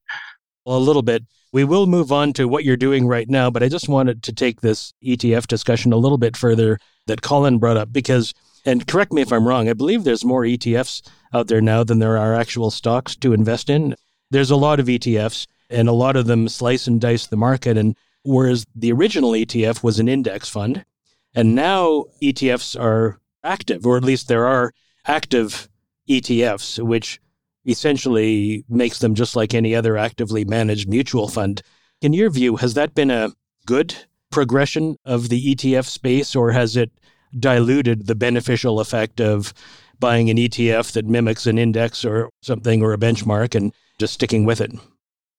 Well, 0.65 0.77
a 0.77 0.79
little 0.79 1.01
bit. 1.01 1.23
We 1.53 1.63
will 1.63 1.87
move 1.87 2.11
on 2.11 2.33
to 2.33 2.47
what 2.47 2.65
you're 2.65 2.77
doing 2.77 3.07
right 3.07 3.29
now, 3.29 3.49
but 3.49 3.63
I 3.63 3.69
just 3.69 3.87
wanted 3.87 4.21
to 4.23 4.33
take 4.33 4.61
this 4.61 4.93
ETF 5.03 5.47
discussion 5.47 5.93
a 5.93 5.97
little 5.97 6.17
bit 6.17 6.35
further 6.35 6.77
that 7.07 7.21
Colin 7.21 7.57
brought 7.57 7.77
up 7.77 7.93
because, 7.93 8.33
and 8.65 8.85
correct 8.85 9.13
me 9.13 9.21
if 9.21 9.31
I'm 9.31 9.47
wrong, 9.47 9.69
I 9.69 9.73
believe 9.73 10.03
there's 10.03 10.25
more 10.25 10.43
ETFs 10.43 11.07
out 11.33 11.47
there 11.47 11.61
now 11.61 11.83
than 11.83 11.99
there 11.99 12.17
are 12.17 12.35
actual 12.35 12.69
stocks 12.69 13.15
to 13.17 13.33
invest 13.33 13.69
in. 13.69 13.95
There's 14.29 14.51
a 14.51 14.57
lot 14.57 14.79
of 14.79 14.87
ETFs, 14.87 15.47
and 15.69 15.87
a 15.87 15.93
lot 15.93 16.15
of 16.15 16.27
them 16.27 16.49
slice 16.49 16.87
and 16.87 16.99
dice 16.99 17.27
the 17.27 17.37
market. 17.37 17.77
And 17.77 17.95
whereas 18.27 18.65
the 18.75 18.91
original 18.91 19.31
ETF 19.31 19.81
was 19.83 19.99
an 19.99 20.09
index 20.09 20.49
fund, 20.49 20.85
and 21.33 21.55
now 21.55 22.05
ETFs 22.21 22.79
are 22.79 23.19
active, 23.43 23.85
or 23.85 23.95
at 23.95 24.03
least 24.03 24.27
there 24.27 24.45
are 24.45 24.73
active 25.05 25.69
ETFs, 26.09 26.83
which 26.83 27.19
essentially 27.65 28.65
makes 28.67 28.99
them 28.99 29.15
just 29.15 29.35
like 29.35 29.53
any 29.53 29.73
other 29.73 29.97
actively 29.97 30.43
managed 30.43 30.89
mutual 30.89 31.27
fund. 31.27 31.61
In 32.01 32.13
your 32.13 32.29
view, 32.29 32.57
has 32.57 32.73
that 32.73 32.93
been 32.93 33.11
a 33.11 33.31
good 33.65 33.95
progression 34.29 34.97
of 35.05 35.29
the 35.29 35.55
ETF 35.55 35.85
space, 35.85 36.35
or 36.35 36.51
has 36.51 36.75
it 36.75 36.91
diluted 37.39 38.07
the 38.07 38.15
beneficial 38.15 38.79
effect 38.79 39.21
of 39.21 39.53
buying 39.99 40.29
an 40.29 40.37
ETF 40.37 40.91
that 40.93 41.05
mimics 41.05 41.47
an 41.47 41.57
index 41.57 42.03
or 42.03 42.29
something 42.41 42.81
or 42.81 42.93
a 42.93 42.97
benchmark 42.97 43.55
and 43.55 43.73
just 43.99 44.13
sticking 44.13 44.43
with 44.43 44.59
it? 44.61 44.71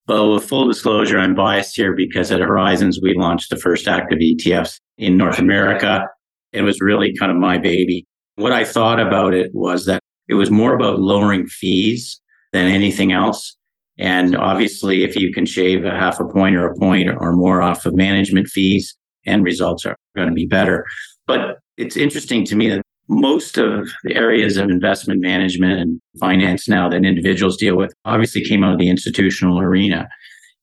Well, 0.09 0.33
with 0.33 0.49
full 0.49 0.67
disclosure, 0.67 1.19
I'm 1.19 1.35
biased 1.35 1.77
here 1.77 1.95
because 1.95 2.33
at 2.33 2.41
Horizons, 2.41 2.99
we 3.03 3.13
launched 3.15 3.51
the 3.51 3.59
first 3.59 3.87
active 3.87 4.21
ETFs 4.21 4.81
in 4.97 5.19
North 5.19 5.39
America. 5.39 6.07
It 6.53 6.63
was 6.63 6.81
really 6.81 7.15
kind 7.15 7.31
of 7.31 7.37
my 7.37 7.59
baby. 7.59 8.07
What 8.37 8.53
I 8.53 8.65
thought 8.65 9.01
about 9.01 9.35
it 9.35 9.51
was 9.53 9.85
that 9.85 10.01
it 10.27 10.35
was 10.35 10.51
more 10.51 10.75
about 10.75 10.99
lowering 10.99 11.47
fees 11.47 12.19
than 12.55 12.69
anything 12.69 13.13
else. 13.13 13.55
And 13.99 14.35
obviously, 14.35 15.05
if 15.05 15.15
you 15.15 15.31
can 15.31 15.45
shave 15.45 15.85
a 15.85 15.91
half 15.91 16.21
a 16.21 16.25
point 16.25 16.57
or 16.57 16.67
a 16.67 16.79
point 16.79 17.11
or 17.21 17.35
more 17.35 17.61
off 17.61 17.85
of 17.85 17.95
management 17.95 18.49
fees, 18.49 18.97
end 19.27 19.45
results 19.45 19.85
are 19.85 19.97
going 20.17 20.29
to 20.29 20.35
be 20.35 20.47
better. 20.47 20.87
But 21.27 21.59
it's 21.77 21.99
interesting 21.99 22.47
to 22.47 22.57
me 22.57 22.71
that 22.71 22.83
most 23.09 23.57
of 23.59 23.89
the 24.05 24.15
areas 24.15 24.57
of 24.57 24.69
investment 24.71 25.21
management 25.21 25.81
and 25.81 26.01
finance 26.21 26.69
now 26.69 26.89
that 26.89 27.05
individuals 27.05 27.57
deal 27.57 27.77
with 27.77 27.95
obviously 28.05 28.45
came 28.45 28.63
out 28.63 28.75
of 28.75 28.79
the 28.79 28.91
institutional 28.91 29.59
arena. 29.59 30.09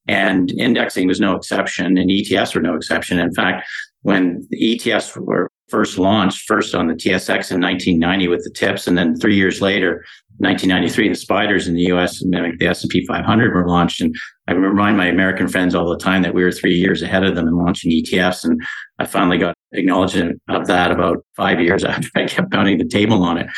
And 0.08 0.52
indexing 0.52 1.08
was 1.08 1.18
no 1.18 1.34
exception, 1.34 1.98
and 1.98 2.08
ETFs 2.08 2.54
were 2.54 2.60
no 2.60 2.76
exception. 2.76 3.18
In 3.18 3.34
fact, 3.34 3.66
when 4.02 4.46
the 4.50 4.78
ETFs 4.78 5.16
were 5.16 5.50
first 5.68 5.98
launched, 5.98 6.44
first 6.46 6.76
on 6.76 6.86
the 6.86 6.94
TSX 6.94 7.50
in 7.50 7.60
1990 7.60 8.28
with 8.28 8.44
the 8.44 8.52
tips, 8.54 8.86
and 8.86 8.96
then 8.96 9.16
three 9.16 9.34
years 9.34 9.60
later, 9.60 10.04
1993, 10.38 11.08
the 11.08 11.14
spiders 11.16 11.66
in 11.66 11.74
the 11.74 11.82
U.S. 11.84 12.22
and 12.22 12.32
the 12.32 12.66
S&P 12.66 13.04
500 13.06 13.52
were 13.52 13.66
launched. 13.66 14.00
And 14.00 14.14
I 14.46 14.52
remind 14.52 14.96
my 14.96 15.06
American 15.06 15.48
friends 15.48 15.74
all 15.74 15.88
the 15.88 15.98
time 15.98 16.22
that 16.22 16.34
we 16.34 16.44
were 16.44 16.52
three 16.52 16.74
years 16.74 17.02
ahead 17.02 17.24
of 17.24 17.34
them 17.34 17.48
in 17.48 17.56
launching 17.56 17.90
ETFs. 17.90 18.44
And 18.44 18.60
I 19.00 19.06
finally 19.06 19.38
got 19.38 19.55
acknowledgement 19.72 20.40
of 20.48 20.66
that 20.66 20.90
about 20.90 21.18
five 21.36 21.60
years 21.60 21.84
after 21.84 22.08
I 22.14 22.26
kept 22.26 22.52
pounding 22.52 22.78
the 22.78 22.86
table 22.86 23.22
on 23.22 23.38
it. 23.38 23.48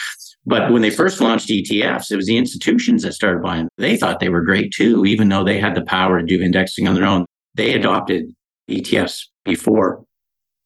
But 0.47 0.73
when 0.73 0.83
they 0.83 0.91
first 0.91 1.21
launched 1.21 1.50
ETFs, 1.50 2.11
it 2.11 2.17
was 2.17 2.27
the 2.27 2.38
institutions 2.38 3.03
that 3.03 3.12
started 3.12 3.43
buying. 3.43 3.69
They 3.77 3.97
thought 3.97 4.21
they 4.21 4.31
were 4.31 4.43
great 4.43 4.73
too, 4.73 5.05
even 5.05 5.29
though 5.29 5.45
they 5.45 5.61
had 5.61 5.75
the 5.75 5.85
power 5.85 6.21
to 6.21 6.25
do 6.25 6.43
indexing 6.43 6.88
on 6.88 6.95
their 6.95 7.05
own. 7.05 7.27
They 7.55 7.75
adopted 7.75 8.33
ETFs 8.71 9.25
before 9.45 10.03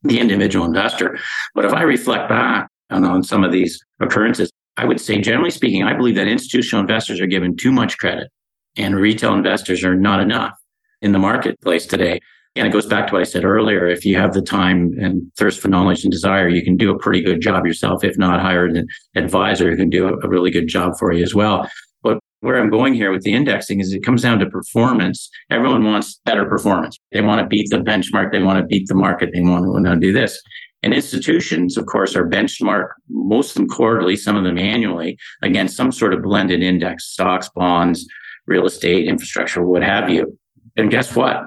the 0.03 0.21
individual 0.21 0.67
investor. 0.67 1.19
But 1.55 1.65
if 1.65 1.73
I 1.73 1.83
reflect 1.83 2.29
back 2.29 2.69
on, 2.91 3.05
on 3.05 3.23
some 3.23 3.43
of 3.43 3.53
these 3.53 3.83
occurrences, 4.01 4.51
I 4.77 4.85
would 4.85 5.01
say, 5.01 5.21
generally 5.21 5.51
speaking, 5.51 5.83
I 5.83 5.95
believe 5.97 6.15
that 6.15 6.29
institutional 6.29 6.81
investors 6.81 7.21
are 7.21 7.27
given 7.27 7.57
too 7.57 7.73
much 7.73 7.99
credit 7.99 8.29
and 8.77 8.97
retail 8.97 9.35
investors 9.35 9.85
are 9.85 9.95
not 9.95 10.21
enough 10.21 10.55
in 11.01 11.13
the 11.13 11.19
marketplace 11.19 11.87
today. 11.87 12.21
And 12.55 12.67
it 12.67 12.73
goes 12.73 12.87
back 12.87 13.07
to 13.07 13.15
what 13.15 13.23
I 13.23 13.25
said 13.25 13.45
earlier. 13.45 13.87
If 13.87 14.05
you 14.05 14.17
have 14.17 14.35
the 14.35 14.43
time 14.43 14.93
and 15.01 15.33
thirst 15.39 15.61
for 15.61 15.69
knowledge 15.69 16.05
and 16.05 16.13
desire, 16.13 16.49
you 16.49 16.63
can 16.63 16.77
do 16.77 16.91
a 16.91 16.99
pretty 16.99 17.23
good 17.23 17.41
job 17.41 17.65
yourself. 17.65 18.05
If 18.05 18.19
not, 18.19 18.41
hire 18.41 18.67
an 18.67 18.87
advisor 19.17 19.71
who 19.71 19.77
can 19.77 19.89
do 19.89 20.09
a 20.09 20.29
really 20.29 20.51
good 20.51 20.69
job 20.69 20.93
for 20.99 21.13
you 21.13 21.23
as 21.23 21.35
well. 21.35 21.67
But 22.03 22.19
where 22.41 22.61
I'm 22.61 22.69
going 22.69 22.93
here 22.93 23.11
with 23.11 23.23
the 23.23 23.33
indexing 23.33 23.81
is 23.81 23.95
it 23.95 24.05
comes 24.05 24.21
down 24.21 24.39
to 24.41 24.51
performance. 24.51 25.31
Everyone 25.51 25.85
wants 25.85 26.21
better 26.27 26.45
performance. 26.45 26.99
They 27.13 27.23
want 27.23 27.41
to 27.41 27.47
beat 27.47 27.71
the 27.71 27.79
benchmark. 27.79 28.33
They 28.33 28.43
want 28.43 28.59
to 28.59 28.67
beat 28.67 28.87
the 28.87 28.95
market. 28.95 29.31
They 29.33 29.41
want 29.41 29.87
to, 29.87 29.97
do 29.97 30.13
this. 30.13 30.43
And 30.83 30.93
institutions, 30.93 31.79
of 31.79 31.87
course, 31.87 32.17
are 32.17 32.29
benchmarked, 32.29 32.89
most 33.09 33.51
of 33.51 33.55
them 33.55 33.69
quarterly, 33.69 34.17
some 34.17 34.37
of 34.37 34.45
them 34.45 34.59
annually, 34.59 35.17
against 35.41 35.77
some 35.77 35.93
sort 35.93 36.13
of 36.13 36.23
blended 36.23 36.63
index, 36.63 37.05
stocks, 37.05 37.49
bonds, 37.55 38.07
real 38.47 38.67
estate, 38.67 39.07
infrastructure, 39.07 39.65
what 39.65 39.83
have 39.83 40.11
you. 40.11 40.37
And 40.77 40.91
guess 40.91 41.15
what? 41.15 41.45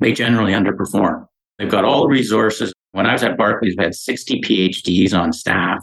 They 0.00 0.12
generally 0.12 0.52
underperform. 0.52 1.26
They've 1.58 1.70
got 1.70 1.84
all 1.84 2.02
the 2.02 2.08
resources. 2.08 2.72
When 2.92 3.06
I 3.06 3.12
was 3.12 3.22
at 3.22 3.36
Barclays, 3.36 3.74
we 3.76 3.84
had 3.84 3.94
60 3.94 4.40
PhDs 4.40 5.14
on 5.14 5.32
staff, 5.32 5.78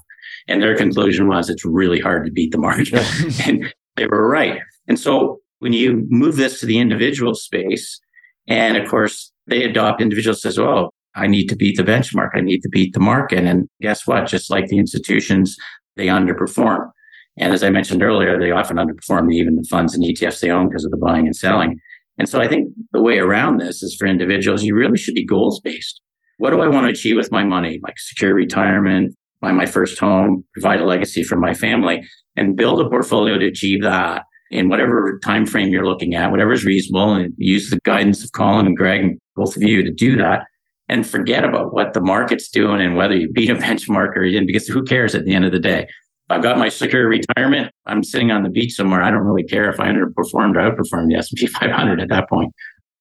and 0.47 0.61
their 0.61 0.75
conclusion 0.75 1.27
was 1.27 1.49
it's 1.49 1.65
really 1.65 1.99
hard 1.99 2.25
to 2.25 2.31
beat 2.31 2.51
the 2.51 2.57
market. 2.57 2.93
and 3.47 3.73
they 3.95 4.07
were 4.07 4.27
right. 4.27 4.59
And 4.87 4.99
so 4.99 5.39
when 5.59 5.73
you 5.73 6.05
move 6.09 6.35
this 6.35 6.59
to 6.59 6.65
the 6.65 6.79
individual 6.79 7.35
space, 7.35 7.99
and 8.47 8.77
of 8.77 8.89
course, 8.89 9.31
they 9.47 9.63
adopt 9.63 10.01
individuals 10.01 10.41
says, 10.41 10.57
well. 10.57 10.93
I 11.15 11.25
need 11.25 11.47
to 11.47 11.55
beat 11.55 11.77
the 11.77 11.83
benchmark. 11.83 12.29
I 12.35 12.41
need 12.41 12.61
to 12.61 12.69
beat 12.69 12.93
the 12.93 12.99
market. 12.99 13.43
And 13.43 13.67
guess 13.81 14.05
what? 14.05 14.27
Just 14.27 14.51
like 14.51 14.67
the 14.67 14.77
institutions, 14.77 15.57
they 15.95 16.05
underperform. 16.05 16.91
And 17.37 17.53
as 17.53 17.63
I 17.63 17.69
mentioned 17.69 18.03
earlier, 18.03 18.39
they 18.39 18.51
often 18.51 18.77
underperform 18.77 19.33
even 19.33 19.55
the 19.55 19.67
funds 19.69 19.95
and 19.95 20.03
ETFs 20.03 20.41
they 20.41 20.51
own 20.51 20.69
because 20.69 20.85
of 20.85 20.91
the 20.91 20.97
buying 20.97 21.25
and 21.25 21.35
selling. 21.35 21.79
And 22.17 22.27
so 22.27 22.41
I 22.41 22.47
think 22.47 22.69
the 22.91 23.01
way 23.01 23.19
around 23.19 23.59
this 23.59 23.83
is 23.83 23.95
for 23.95 24.07
individuals, 24.07 24.63
you 24.63 24.75
really 24.75 24.97
should 24.97 25.13
be 25.13 25.25
goals 25.25 25.59
based. 25.59 26.01
What 26.37 26.51
do 26.51 26.61
I 26.61 26.67
want 26.67 26.85
to 26.85 26.91
achieve 26.91 27.15
with 27.15 27.31
my 27.31 27.43
money? 27.43 27.79
Like 27.83 27.97
secure 27.97 28.33
retirement, 28.33 29.15
buy 29.41 29.51
my 29.51 29.65
first 29.65 29.99
home, 29.99 30.43
provide 30.53 30.81
a 30.81 30.85
legacy 30.85 31.23
for 31.23 31.35
my 31.35 31.53
family 31.53 32.07
and 32.35 32.55
build 32.55 32.79
a 32.81 32.89
portfolio 32.89 33.37
to 33.37 33.45
achieve 33.45 33.81
that 33.83 34.23
in 34.49 34.69
whatever 34.69 35.19
time 35.23 35.45
frame 35.45 35.69
you're 35.69 35.85
looking 35.85 36.15
at, 36.15 36.31
whatever 36.31 36.53
is 36.53 36.65
reasonable 36.65 37.13
and 37.13 37.33
use 37.37 37.69
the 37.69 37.79
guidance 37.83 38.23
of 38.23 38.31
Colin 38.31 38.65
and 38.65 38.77
Greg 38.77 39.03
and 39.03 39.19
both 39.35 39.55
of 39.55 39.63
you 39.63 39.83
to 39.83 39.91
do 39.91 40.15
that 40.17 40.45
and 40.89 41.05
forget 41.05 41.43
about 41.43 41.73
what 41.73 41.93
the 41.93 42.01
market's 42.01 42.49
doing 42.49 42.81
and 42.81 42.95
whether 42.95 43.15
you 43.15 43.29
beat 43.31 43.49
a 43.49 43.55
benchmark 43.55 44.15
or 44.15 44.23
you 44.23 44.31
didn't, 44.31 44.47
because 44.47 44.67
who 44.67 44.83
cares 44.83 45.15
at 45.15 45.25
the 45.25 45.33
end 45.33 45.45
of 45.45 45.51
the 45.51 45.59
day? 45.59 45.87
I've 46.29 46.43
got 46.43 46.57
my 46.57 46.69
secure 46.69 47.07
retirement, 47.07 47.71
I'm 47.85 48.03
sitting 48.03 48.31
on 48.31 48.43
the 48.43 48.49
beach 48.49 48.73
somewhere. 48.73 49.01
I 49.01 49.11
don't 49.11 49.23
really 49.23 49.43
care 49.43 49.69
if 49.69 49.79
I 49.79 49.87
underperformed 49.87 50.55
or 50.55 50.71
outperformed 50.71 51.07
the 51.09 51.15
S&P 51.15 51.47
500 51.47 52.01
at 52.01 52.09
that 52.09 52.29
point. 52.29 52.53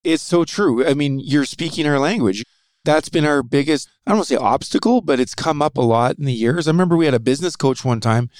It's 0.04 0.22
so 0.22 0.44
true. 0.44 0.86
I 0.86 0.94
mean, 0.94 1.18
you're 1.18 1.44
speaking 1.44 1.86
our 1.86 1.98
language. 1.98 2.44
That's 2.84 3.08
been 3.08 3.24
our 3.24 3.42
biggest, 3.42 3.88
I 4.06 4.10
don't 4.10 4.18
want 4.18 4.28
to 4.28 4.34
say 4.34 4.40
obstacle, 4.40 5.00
but 5.00 5.18
it's 5.18 5.34
come 5.34 5.60
up 5.60 5.76
a 5.76 5.82
lot 5.82 6.18
in 6.18 6.24
the 6.24 6.32
years. 6.32 6.68
I 6.68 6.70
remember 6.70 6.96
we 6.96 7.06
had 7.06 7.14
a 7.14 7.20
business 7.20 7.56
coach 7.56 7.84
one 7.84 8.00
time 8.00 8.30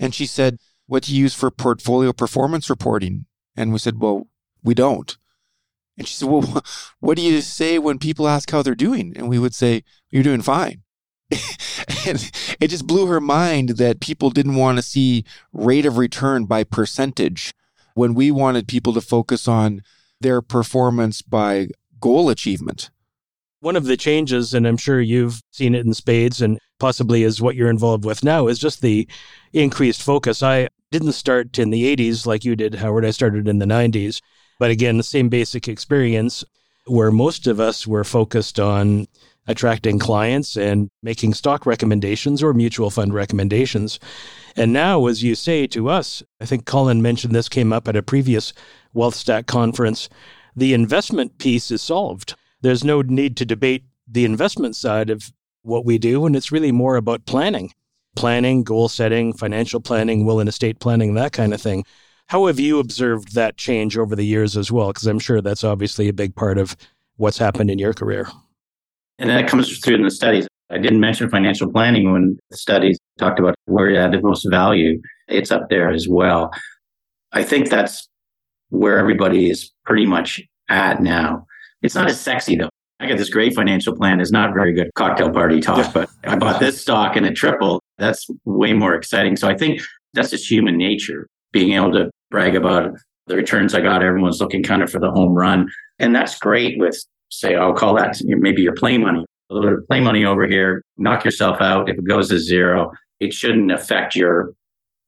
and 0.00 0.12
she 0.12 0.26
said, 0.26 0.58
What 0.86 1.04
do 1.04 1.14
you 1.14 1.22
use 1.22 1.34
for 1.34 1.52
portfolio 1.52 2.12
performance 2.12 2.68
reporting? 2.68 3.26
And 3.54 3.72
we 3.72 3.78
said, 3.78 4.00
Well, 4.00 4.26
we 4.64 4.74
don't. 4.74 5.16
And 5.96 6.08
she 6.08 6.14
said, 6.14 6.28
Well, 6.28 6.64
what 6.98 7.16
do 7.16 7.22
you 7.22 7.40
say 7.42 7.78
when 7.78 8.00
people 8.00 8.26
ask 8.26 8.50
how 8.50 8.62
they're 8.62 8.74
doing? 8.74 9.12
And 9.16 9.28
we 9.28 9.38
would 9.38 9.54
say, 9.54 9.84
You're 10.10 10.24
doing 10.24 10.42
fine. 10.42 10.81
and 12.06 12.30
it 12.60 12.68
just 12.68 12.86
blew 12.86 13.06
her 13.06 13.20
mind 13.20 13.70
that 13.70 14.00
people 14.00 14.30
didn't 14.30 14.56
want 14.56 14.78
to 14.78 14.82
see 14.82 15.24
rate 15.52 15.86
of 15.86 15.98
return 15.98 16.44
by 16.44 16.64
percentage 16.64 17.52
when 17.94 18.14
we 18.14 18.30
wanted 18.30 18.68
people 18.68 18.92
to 18.94 19.00
focus 19.00 19.46
on 19.46 19.82
their 20.20 20.40
performance 20.40 21.22
by 21.22 21.68
goal 22.00 22.30
achievement. 22.30 22.90
One 23.60 23.76
of 23.76 23.84
the 23.84 23.96
changes, 23.96 24.54
and 24.54 24.66
I'm 24.66 24.76
sure 24.76 25.00
you've 25.00 25.40
seen 25.52 25.74
it 25.74 25.86
in 25.86 25.94
spades 25.94 26.42
and 26.42 26.58
possibly 26.80 27.22
is 27.22 27.40
what 27.40 27.54
you're 27.54 27.70
involved 27.70 28.04
with 28.04 28.24
now, 28.24 28.48
is 28.48 28.58
just 28.58 28.80
the 28.80 29.06
increased 29.52 30.02
focus. 30.02 30.42
I 30.42 30.68
didn't 30.90 31.12
start 31.12 31.58
in 31.58 31.70
the 31.70 31.96
80s 31.96 32.26
like 32.26 32.44
you 32.44 32.56
did, 32.56 32.74
Howard. 32.74 33.04
I 33.04 33.10
started 33.10 33.46
in 33.46 33.58
the 33.58 33.66
90s. 33.66 34.20
But 34.58 34.70
again, 34.70 34.96
the 34.96 35.02
same 35.02 35.28
basic 35.28 35.68
experience 35.68 36.44
where 36.86 37.12
most 37.12 37.46
of 37.46 37.60
us 37.60 37.86
were 37.86 38.04
focused 38.04 38.58
on 38.58 39.06
attracting 39.46 39.98
clients 39.98 40.56
and 40.56 40.88
making 41.02 41.34
stock 41.34 41.66
recommendations 41.66 42.42
or 42.42 42.54
mutual 42.54 42.90
fund 42.90 43.12
recommendations. 43.12 43.98
And 44.56 44.72
now, 44.72 45.06
as 45.06 45.22
you 45.22 45.34
say 45.34 45.66
to 45.68 45.88
us, 45.88 46.22
I 46.40 46.46
think 46.46 46.64
Colin 46.64 47.02
mentioned 47.02 47.34
this 47.34 47.48
came 47.48 47.72
up 47.72 47.88
at 47.88 47.96
a 47.96 48.02
previous 48.02 48.52
WealthStack 48.94 49.46
conference, 49.46 50.08
the 50.54 50.74
investment 50.74 51.38
piece 51.38 51.70
is 51.70 51.82
solved. 51.82 52.34
There's 52.60 52.84
no 52.84 53.02
need 53.02 53.36
to 53.38 53.46
debate 53.46 53.84
the 54.06 54.24
investment 54.24 54.76
side 54.76 55.10
of 55.10 55.32
what 55.62 55.84
we 55.84 55.98
do, 55.98 56.26
and 56.26 56.36
it's 56.36 56.52
really 56.52 56.72
more 56.72 56.96
about 56.96 57.24
planning. 57.24 57.72
Planning, 58.14 58.62
goal 58.62 58.88
setting, 58.88 59.32
financial 59.32 59.80
planning, 59.80 60.26
will 60.26 60.40
and 60.40 60.48
estate 60.48 60.78
planning, 60.80 61.14
that 61.14 61.32
kind 61.32 61.54
of 61.54 61.62
thing. 61.62 61.84
How 62.26 62.46
have 62.46 62.60
you 62.60 62.78
observed 62.78 63.34
that 63.34 63.56
change 63.56 63.96
over 63.96 64.14
the 64.14 64.26
years 64.26 64.56
as 64.56 64.70
well? 64.70 64.88
Because 64.88 65.06
I'm 65.06 65.18
sure 65.18 65.40
that's 65.40 65.64
obviously 65.64 66.08
a 66.08 66.12
big 66.12 66.34
part 66.34 66.58
of 66.58 66.76
what's 67.16 67.38
happened 67.38 67.70
in 67.70 67.78
your 67.78 67.94
career. 67.94 68.28
And 69.18 69.30
that 69.30 69.48
comes 69.48 69.78
through 69.78 69.96
in 69.96 70.02
the 70.02 70.10
studies. 70.10 70.48
I 70.70 70.78
didn't 70.78 71.00
mention 71.00 71.28
financial 71.28 71.70
planning 71.70 72.12
when 72.12 72.38
the 72.50 72.56
studies 72.56 72.98
talked 73.18 73.38
about 73.38 73.54
where 73.66 73.90
it 73.90 73.98
added 73.98 74.22
most 74.22 74.48
value. 74.50 75.00
It's 75.28 75.50
up 75.50 75.68
there 75.68 75.90
as 75.90 76.08
well. 76.08 76.50
I 77.32 77.42
think 77.42 77.68
that's 77.68 78.08
where 78.70 78.98
everybody 78.98 79.50
is 79.50 79.70
pretty 79.84 80.06
much 80.06 80.40
at 80.68 81.02
now. 81.02 81.46
It's 81.82 81.94
not 81.94 82.08
as 82.08 82.20
sexy 82.20 82.56
though. 82.56 82.70
I 83.00 83.08
got 83.08 83.18
this 83.18 83.30
great 83.30 83.54
financial 83.54 83.94
plan. 83.96 84.20
It's 84.20 84.30
not 84.30 84.54
very 84.54 84.72
good 84.72 84.90
cocktail 84.94 85.30
party 85.30 85.60
talk, 85.60 85.92
but 85.92 86.08
I 86.24 86.36
bought 86.36 86.60
this 86.60 86.80
stock 86.80 87.16
and 87.16 87.26
it 87.26 87.34
tripled. 87.34 87.80
That's 87.98 88.26
way 88.44 88.72
more 88.72 88.94
exciting. 88.94 89.36
So 89.36 89.48
I 89.48 89.56
think 89.56 89.82
that's 90.14 90.30
just 90.30 90.50
human 90.50 90.76
nature 90.78 91.26
being 91.52 91.72
able 91.72 91.92
to 91.92 92.10
brag 92.30 92.54
about 92.54 92.92
the 93.26 93.36
returns 93.36 93.74
I 93.74 93.80
got. 93.80 94.02
Everyone's 94.02 94.40
looking 94.40 94.62
kind 94.62 94.82
of 94.82 94.90
for 94.90 95.00
the 95.00 95.10
home 95.10 95.34
run. 95.34 95.68
And 95.98 96.14
that's 96.14 96.38
great 96.38 96.78
with, 96.78 96.96
say, 97.32 97.54
I'll 97.54 97.74
call 97.74 97.94
that 97.96 98.16
maybe 98.24 98.62
your 98.62 98.74
play 98.74 98.98
money. 98.98 99.24
A 99.50 99.54
little 99.54 99.70
bit 99.70 99.78
of 99.78 99.86
play 99.86 100.00
money 100.00 100.24
over 100.24 100.46
here, 100.46 100.82
knock 100.96 101.24
yourself 101.24 101.60
out. 101.60 101.88
If 101.88 101.98
it 101.98 102.04
goes 102.04 102.28
to 102.28 102.38
zero, 102.38 102.90
it 103.20 103.32
shouldn't 103.32 103.70
affect 103.70 104.16
your 104.16 104.52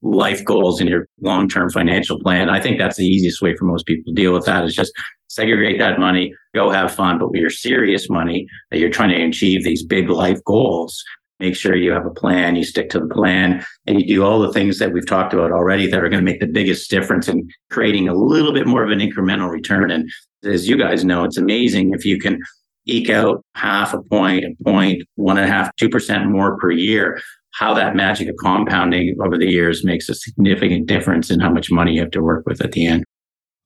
life 0.02 0.44
goals 0.44 0.80
and 0.80 0.88
your 0.88 1.06
long 1.20 1.48
term 1.48 1.70
financial 1.70 2.18
plan. 2.20 2.50
I 2.50 2.60
think 2.60 2.78
that's 2.78 2.96
the 2.96 3.06
easiest 3.06 3.40
way 3.40 3.56
for 3.56 3.64
most 3.64 3.86
people 3.86 4.12
to 4.12 4.14
deal 4.14 4.32
with 4.32 4.44
that 4.44 4.64
is 4.64 4.74
just 4.74 4.92
segregate 5.28 5.78
that 5.78 5.98
money, 5.98 6.32
go 6.54 6.70
have 6.70 6.94
fun. 6.94 7.18
But 7.18 7.30
with 7.30 7.40
your 7.40 7.50
serious 7.50 8.08
money 8.10 8.46
that 8.70 8.78
you're 8.78 8.90
trying 8.90 9.10
to 9.10 9.22
achieve 9.24 9.64
these 9.64 9.84
big 9.84 10.10
life 10.10 10.38
goals, 10.44 11.02
make 11.40 11.56
sure 11.56 11.74
you 11.74 11.90
have 11.90 12.06
a 12.06 12.10
plan, 12.10 12.54
you 12.54 12.64
stick 12.64 12.90
to 12.90 13.00
the 13.00 13.08
plan, 13.08 13.64
and 13.86 14.00
you 14.00 14.06
do 14.06 14.24
all 14.24 14.40
the 14.40 14.52
things 14.52 14.78
that 14.78 14.92
we've 14.92 15.06
talked 15.06 15.32
about 15.32 15.50
already 15.50 15.86
that 15.86 16.02
are 16.02 16.08
going 16.08 16.24
to 16.24 16.30
make 16.30 16.40
the 16.40 16.46
biggest 16.46 16.90
difference 16.90 17.28
in 17.28 17.48
creating 17.70 18.08
a 18.08 18.14
little 18.14 18.52
bit 18.52 18.66
more 18.66 18.84
of 18.84 18.90
an 18.90 19.00
incremental 19.00 19.50
return. 19.50 19.90
And 19.90 20.08
as 20.44 20.68
you 20.68 20.76
guys 20.76 21.04
know, 21.04 21.24
it's 21.24 21.38
amazing 21.38 21.92
if 21.94 22.04
you 22.04 22.18
can 22.18 22.38
eke 22.86 23.10
out 23.10 23.44
half 23.54 23.94
a 23.94 24.02
point, 24.02 24.44
a 24.44 24.64
point, 24.64 25.02
one 25.16 25.38
and 25.38 25.46
a 25.46 25.52
half, 25.52 25.74
two 25.76 25.88
percent 25.88 26.30
more 26.30 26.58
per 26.58 26.70
year. 26.70 27.20
How 27.52 27.72
that 27.74 27.94
magic 27.94 28.28
of 28.28 28.34
compounding 28.42 29.16
over 29.24 29.38
the 29.38 29.46
years 29.46 29.84
makes 29.84 30.08
a 30.08 30.14
significant 30.14 30.86
difference 30.86 31.30
in 31.30 31.38
how 31.38 31.50
much 31.50 31.70
money 31.70 31.94
you 31.94 32.00
have 32.00 32.10
to 32.10 32.22
work 32.22 32.44
with 32.46 32.60
at 32.60 32.72
the 32.72 32.86
end. 32.86 33.04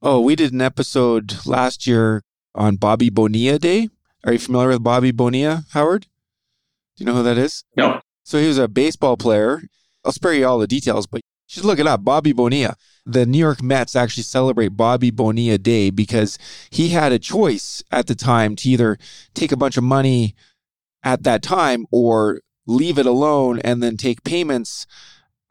Oh, 0.02 0.20
we 0.20 0.36
did 0.36 0.52
an 0.52 0.60
episode 0.60 1.46
last 1.46 1.86
year 1.86 2.22
on 2.54 2.76
Bobby 2.76 3.08
Bonilla 3.08 3.58
Day. 3.58 3.88
Are 4.24 4.32
you 4.32 4.38
familiar 4.38 4.68
with 4.68 4.82
Bobby 4.82 5.10
Bonilla, 5.10 5.64
Howard? 5.72 6.02
Do 6.96 7.04
you 7.04 7.06
know 7.06 7.14
who 7.14 7.22
that 7.22 7.38
is? 7.38 7.64
No. 7.76 8.00
So 8.24 8.38
he 8.38 8.46
was 8.46 8.58
a 8.58 8.68
baseball 8.68 9.16
player. 9.16 9.62
I'll 10.04 10.12
spare 10.12 10.34
you 10.34 10.46
all 10.46 10.58
the 10.58 10.66
details, 10.66 11.06
but 11.06 11.22
you 11.48 11.54
should 11.54 11.64
look 11.64 11.78
it 11.78 11.86
up. 11.86 12.04
Bobby 12.04 12.32
Bonilla. 12.32 12.74
The 13.10 13.24
New 13.24 13.38
York 13.38 13.62
Mets 13.62 13.96
actually 13.96 14.24
celebrate 14.24 14.76
Bobby 14.76 15.10
Bonilla 15.10 15.56
Day 15.56 15.88
because 15.88 16.38
he 16.68 16.90
had 16.90 17.10
a 17.10 17.18
choice 17.18 17.82
at 17.90 18.06
the 18.06 18.14
time 18.14 18.54
to 18.56 18.68
either 18.68 18.98
take 19.32 19.50
a 19.50 19.56
bunch 19.56 19.78
of 19.78 19.84
money 19.84 20.34
at 21.02 21.22
that 21.22 21.42
time 21.42 21.86
or 21.90 22.42
leave 22.66 22.98
it 22.98 23.06
alone 23.06 23.60
and 23.60 23.82
then 23.82 23.96
take 23.96 24.24
payments 24.24 24.86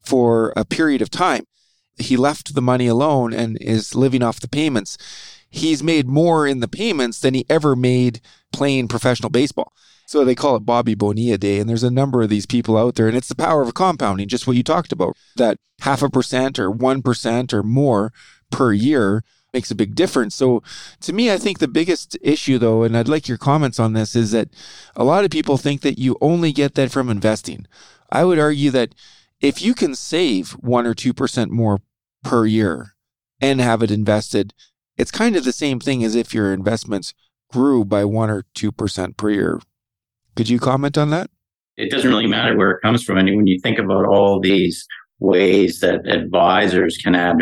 for 0.05 0.53
a 0.55 0.65
period 0.65 1.01
of 1.01 1.09
time. 1.09 1.45
He 1.97 2.15
left 2.15 2.53
the 2.53 2.61
money 2.61 2.85
alone 2.85 3.33
and 3.33 3.57
is 3.59 3.95
living 3.95 4.21
off 4.21 4.39
the 4.39 4.47
payments. 4.47 4.95
He's 5.49 5.81
made 5.81 6.07
more 6.07 6.45
in 6.45 6.59
the 6.59 6.67
payments 6.67 7.19
than 7.21 7.33
he 7.33 7.43
ever 7.49 7.75
made 7.75 8.21
playing 8.53 8.87
professional 8.87 9.31
baseball. 9.31 9.73
So 10.07 10.23
they 10.23 10.35
call 10.35 10.55
it 10.55 10.65
Bobby 10.65 10.95
Bonilla 10.95 11.37
Day. 11.37 11.59
And 11.59 11.69
there's 11.69 11.83
a 11.83 11.91
number 11.91 12.21
of 12.21 12.29
these 12.29 12.45
people 12.45 12.77
out 12.77 12.95
there. 12.95 13.07
And 13.07 13.17
it's 13.17 13.27
the 13.27 13.35
power 13.35 13.61
of 13.61 13.73
compounding, 13.73 14.29
just 14.29 14.47
what 14.47 14.55
you 14.55 14.63
talked 14.63 14.93
about 14.93 15.15
that 15.35 15.59
half 15.81 16.01
a 16.01 16.09
percent 16.09 16.57
or 16.57 16.71
1% 16.71 17.53
or 17.53 17.61
more 17.61 18.13
per 18.49 18.71
year 18.71 19.23
makes 19.53 19.69
a 19.69 19.75
big 19.75 19.95
difference. 19.95 20.33
So 20.33 20.63
to 21.01 21.11
me, 21.11 21.29
I 21.29 21.37
think 21.37 21.59
the 21.59 21.67
biggest 21.67 22.17
issue 22.21 22.57
though, 22.57 22.83
and 22.83 22.97
I'd 22.97 23.09
like 23.09 23.27
your 23.27 23.37
comments 23.37 23.79
on 23.79 23.93
this, 23.93 24.15
is 24.15 24.31
that 24.31 24.49
a 24.95 25.03
lot 25.03 25.25
of 25.25 25.29
people 25.29 25.57
think 25.57 25.81
that 25.81 25.99
you 25.99 26.15
only 26.21 26.53
get 26.53 26.75
that 26.75 26.91
from 26.91 27.09
investing. 27.09 27.67
I 28.09 28.23
would 28.23 28.39
argue 28.39 28.71
that 28.71 28.95
if 29.41 29.61
you 29.61 29.73
can 29.73 29.93
save 29.93 30.51
one 30.51 30.87
or 30.87 30.93
2% 30.93 31.49
more 31.49 31.81
per 32.23 32.45
year 32.45 32.95
and 33.41 33.59
have 33.59 33.83
it 33.83 33.91
invested, 33.91 34.53
it's 34.95 35.11
kind 35.11 35.35
of 35.35 35.43
the 35.43 35.51
same 35.51 35.81
thing 35.81 36.01
as 36.03 36.15
if 36.15 36.33
your 36.33 36.53
investments 36.53 37.13
grew 37.51 37.83
by 37.83 38.05
one 38.05 38.29
or 38.29 38.45
2% 38.55 39.17
per 39.17 39.29
year. 39.29 39.59
Could 40.37 40.49
you 40.49 40.59
comment 40.59 40.97
on 40.97 41.09
that? 41.09 41.29
It 41.77 41.89
doesn't 41.89 42.09
really 42.09 42.27
matter 42.27 42.55
where 42.55 42.71
it 42.71 42.81
comes 42.81 43.03
from. 43.03 43.17
And 43.17 43.35
when 43.35 43.47
you 43.47 43.59
think 43.59 43.79
about 43.79 44.05
all 44.05 44.39
these 44.39 44.85
ways 45.19 45.79
that 45.79 46.07
advisors 46.07 46.95
can 46.97 47.15
add 47.15 47.37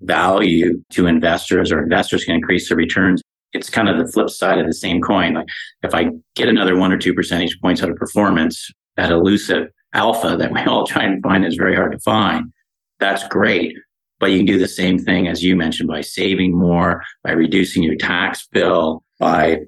value 0.00 0.82
to 0.90 1.06
investors 1.06 1.70
or 1.70 1.80
investors 1.80 2.24
can 2.24 2.34
increase 2.34 2.68
their 2.68 2.76
returns, 2.76 3.22
it's 3.52 3.70
kind 3.70 3.88
of 3.88 4.04
the 4.04 4.12
flip 4.12 4.30
side 4.30 4.58
of 4.58 4.66
the 4.66 4.74
same 4.74 5.00
coin. 5.00 5.34
Like 5.34 5.46
if 5.82 5.94
I 5.94 6.10
get 6.34 6.48
another 6.48 6.76
one 6.76 6.92
or 6.92 6.98
two 6.98 7.14
percentage 7.14 7.56
points 7.62 7.82
out 7.82 7.90
of 7.90 7.96
performance, 7.96 8.68
that 8.96 9.12
elusive 9.12 9.68
alpha 9.92 10.36
that 10.36 10.52
we 10.52 10.60
all 10.62 10.86
try 10.86 11.04
and 11.04 11.22
find 11.22 11.44
is 11.44 11.54
very 11.54 11.76
hard 11.76 11.92
to 11.92 12.00
find. 12.00 12.52
That's 12.98 13.26
great. 13.28 13.76
But 14.18 14.32
you 14.32 14.38
can 14.38 14.46
do 14.46 14.58
the 14.58 14.68
same 14.68 14.98
thing 14.98 15.28
as 15.28 15.44
you 15.44 15.54
mentioned 15.54 15.88
by 15.88 16.00
saving 16.00 16.58
more, 16.58 17.02
by 17.22 17.32
reducing 17.32 17.82
your 17.82 17.96
tax 17.96 18.46
bill, 18.50 19.04
by 19.20 19.58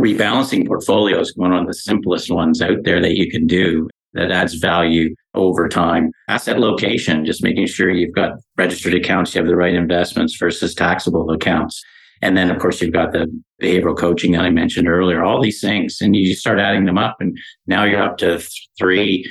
rebalancing 0.00 0.66
portfolios, 0.66 1.32
one 1.36 1.52
of 1.52 1.66
the 1.66 1.74
simplest 1.74 2.30
ones 2.30 2.60
out 2.60 2.84
there 2.84 3.00
that 3.00 3.16
you 3.16 3.30
can 3.30 3.46
do 3.46 3.88
that 4.14 4.30
adds 4.30 4.54
value 4.54 5.14
over 5.34 5.68
time. 5.68 6.10
Asset 6.28 6.58
location, 6.58 7.24
just 7.24 7.44
making 7.44 7.66
sure 7.66 7.90
you've 7.90 8.14
got 8.14 8.32
registered 8.56 8.94
accounts, 8.94 9.34
you 9.34 9.40
have 9.40 9.48
the 9.48 9.56
right 9.56 9.74
investments 9.74 10.36
versus 10.38 10.74
taxable 10.74 11.30
accounts. 11.30 11.82
And 12.22 12.36
then, 12.36 12.50
of 12.50 12.58
course, 12.58 12.82
you've 12.82 12.92
got 12.92 13.12
the 13.12 13.26
behavioral 13.62 13.96
coaching 13.96 14.32
that 14.32 14.42
I 14.42 14.50
mentioned 14.50 14.88
earlier, 14.88 15.24
all 15.24 15.40
these 15.40 15.60
things. 15.60 15.98
And 16.00 16.14
you 16.14 16.34
start 16.34 16.58
adding 16.58 16.84
them 16.84 16.98
up, 16.98 17.16
and 17.20 17.36
now 17.66 17.84
you're 17.84 18.02
up 18.02 18.18
to 18.18 18.42
3%, 18.80 19.24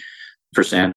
3% 0.58 0.92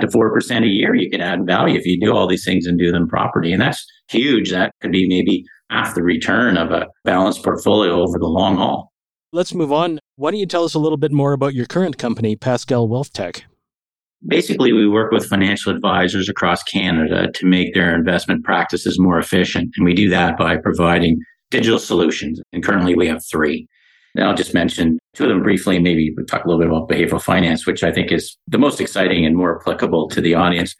to 0.00 0.06
4% 0.06 0.62
a 0.62 0.66
year. 0.66 0.94
You 0.94 1.10
can 1.10 1.20
add 1.20 1.44
value 1.46 1.78
if 1.78 1.84
you 1.84 2.00
do 2.00 2.14
all 2.14 2.26
these 2.26 2.44
things 2.44 2.66
and 2.66 2.78
do 2.78 2.90
them 2.90 3.08
properly. 3.08 3.52
And 3.52 3.60
that's 3.60 3.84
huge. 4.08 4.50
That 4.50 4.72
could 4.80 4.92
be 4.92 5.06
maybe 5.06 5.44
half 5.74 5.94
the 5.94 6.02
return 6.02 6.56
of 6.56 6.70
a 6.70 6.86
balanced 7.04 7.42
portfolio 7.42 8.00
over 8.00 8.18
the 8.18 8.26
long 8.26 8.56
haul. 8.56 8.92
Let's 9.32 9.52
move 9.52 9.72
on. 9.72 9.98
Why 10.14 10.30
don't 10.30 10.38
you 10.38 10.46
tell 10.46 10.62
us 10.62 10.74
a 10.74 10.78
little 10.78 10.96
bit 10.96 11.10
more 11.10 11.32
about 11.32 11.54
your 11.54 11.66
current 11.66 11.98
company, 11.98 12.36
Pascal 12.36 12.86
Wealth 12.86 13.12
Tech? 13.12 13.44
Basically, 14.26 14.72
we 14.72 14.88
work 14.88 15.10
with 15.10 15.26
financial 15.26 15.74
advisors 15.74 16.28
across 16.28 16.62
Canada 16.62 17.30
to 17.32 17.46
make 17.46 17.74
their 17.74 17.94
investment 17.94 18.44
practices 18.44 19.00
more 19.00 19.18
efficient. 19.18 19.74
And 19.76 19.84
we 19.84 19.94
do 19.94 20.08
that 20.10 20.38
by 20.38 20.56
providing 20.56 21.18
digital 21.50 21.80
solutions. 21.80 22.40
And 22.52 22.62
currently 22.62 22.94
we 22.94 23.08
have 23.08 23.22
three. 23.28 23.66
And 24.14 24.24
I'll 24.24 24.36
just 24.36 24.54
mention 24.54 25.00
two 25.14 25.24
of 25.24 25.30
them 25.30 25.42
briefly. 25.42 25.80
Maybe 25.80 26.14
we'll 26.16 26.24
talk 26.24 26.44
a 26.44 26.48
little 26.48 26.60
bit 26.60 26.68
about 26.68 26.88
behavioral 26.88 27.20
finance, 27.20 27.66
which 27.66 27.82
I 27.82 27.90
think 27.90 28.12
is 28.12 28.36
the 28.46 28.58
most 28.58 28.80
exciting 28.80 29.26
and 29.26 29.36
more 29.36 29.60
applicable 29.60 30.08
to 30.10 30.20
the 30.20 30.34
audience. 30.34 30.76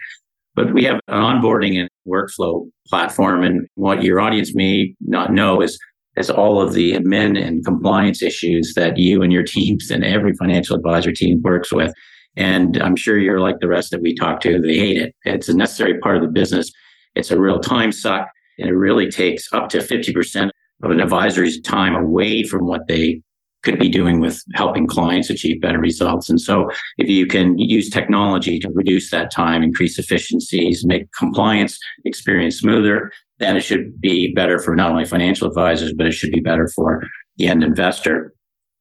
But 0.55 0.73
we 0.73 0.85
have 0.85 1.01
an 1.09 1.21
onboarding 1.21 1.79
and 1.79 1.89
workflow 2.07 2.69
platform. 2.89 3.43
And 3.43 3.67
what 3.75 4.03
your 4.03 4.21
audience 4.21 4.55
may 4.55 4.95
not 5.01 5.33
know 5.33 5.61
is, 5.61 5.79
is 6.17 6.31
all 6.31 6.61
of 6.61 6.75
the 6.75 6.93
admin 6.93 7.41
and 7.41 7.65
compliance 7.65 8.23
issues 8.23 8.75
that 8.77 8.97
you 8.97 9.23
and 9.23 9.33
your 9.33 9.43
teams 9.57 9.91
and 9.91 10.05
every 10.05 10.35
financial 10.35 10.77
advisor 10.77 11.13
team 11.13 11.41
works 11.43 11.73
with. 11.73 11.93
And 12.37 12.81
I'm 12.83 12.97
sure 12.97 13.19
you're 13.19 13.41
like 13.41 13.61
the 13.61 13.69
rest 13.69 13.91
that 13.93 14.03
we 14.03 14.15
talk 14.15 14.41
to, 14.41 14.61
they 14.61 14.77
hate 14.77 14.99
it. 14.99 15.15
It's 15.25 15.49
a 15.49 15.57
necessary 15.57 15.99
part 16.01 16.17
of 16.17 16.23
the 16.23 16.29
business. 16.29 16.71
It's 17.15 17.31
a 17.31 17.41
real 17.41 17.61
time 17.61 17.93
suck. 17.93 18.29
And 18.59 18.69
it 18.69 18.75
really 18.75 19.11
takes 19.11 19.53
up 19.53 19.69
to 19.71 19.79
50% 19.79 20.51
of 20.83 20.91
an 20.91 21.01
advisor's 21.01 21.61
time 21.61 21.95
away 21.95 22.43
from 22.43 22.67
what 22.67 22.87
they 22.89 23.23
could 23.65 23.79
be 23.79 23.89
doing 23.89 24.21
with 24.21 24.43
helping 24.55 24.87
clients 24.87 25.31
achieve 25.31 25.61
better 25.61 25.79
results. 25.79 26.29
And 26.29 26.41
so 26.41 26.71
if 26.99 27.09
you 27.09 27.27
can 27.27 27.59
use 27.59 27.91
technology 27.91 28.59
to 28.61 28.71
reduce 28.71 29.11
that 29.11 29.31
time, 29.31 29.63
increase 29.63 29.99
efficiencies, 29.99 30.85
make 30.85 31.11
compliance 31.19 31.79
experience 32.05 32.59
smoother, 32.59 33.11
then 33.39 33.57
it 33.57 33.63
should 33.63 34.01
be 34.01 34.33
better 34.35 34.59
for 34.59 34.77
not 34.77 34.91
only 34.91 35.05
financial 35.05 35.49
advisors, 35.49 35.93
but 35.93 36.07
it 36.07 36.13
should 36.13 36.31
be 36.31 36.41
better 36.41 36.69
for 36.69 37.03
the 37.37 37.49
end 37.49 37.65
investor. 37.65 38.33